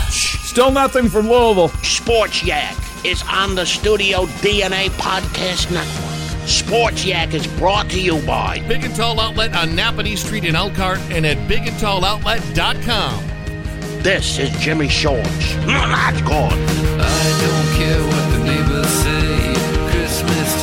Still 0.10 0.72
nothing 0.72 1.10
from 1.10 1.30
Louisville. 1.30 1.70
Sports 1.84 2.44
Yak 2.44 2.76
is 3.04 3.24
on 3.30 3.56
the 3.56 3.66
Studio 3.66 4.26
DNA 4.42 4.90
Podcast 4.92 5.72
Network. 5.72 6.48
Sports 6.48 7.06
Yak 7.06 7.34
is 7.34 7.48
brought 7.58 7.90
to 7.90 8.00
you 8.00 8.22
by 8.26 8.60
Big 8.68 8.84
and 8.84 8.96
Tall 8.96 9.20
Outlet 9.20 9.56
on 9.56 9.70
Nappanee 9.70 10.18
Street 10.18 10.46
in 10.46 10.56
Elkhart 10.56 11.00
and 11.12 11.26
at 11.26 11.38
bigandtalloutlet.com. 11.50 13.24
This 14.04 14.38
is 14.40 14.50
Jimmy 14.60 14.88
Shorts. 14.90 15.56
That's 15.66 16.22
good. 16.22 16.32
I 16.32 17.34
don't 17.42 17.76
care 17.78 18.02
what 18.08 18.32
the 18.32 18.40
neighbors 18.44 18.88
say. 18.88 19.54
Christmas 19.92 20.63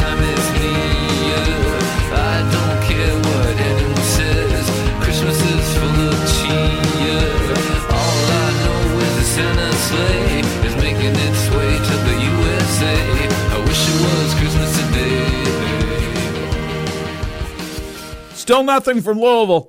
Still 18.40 18.62
nothing 18.62 19.02
from 19.02 19.20
Louisville. 19.20 19.68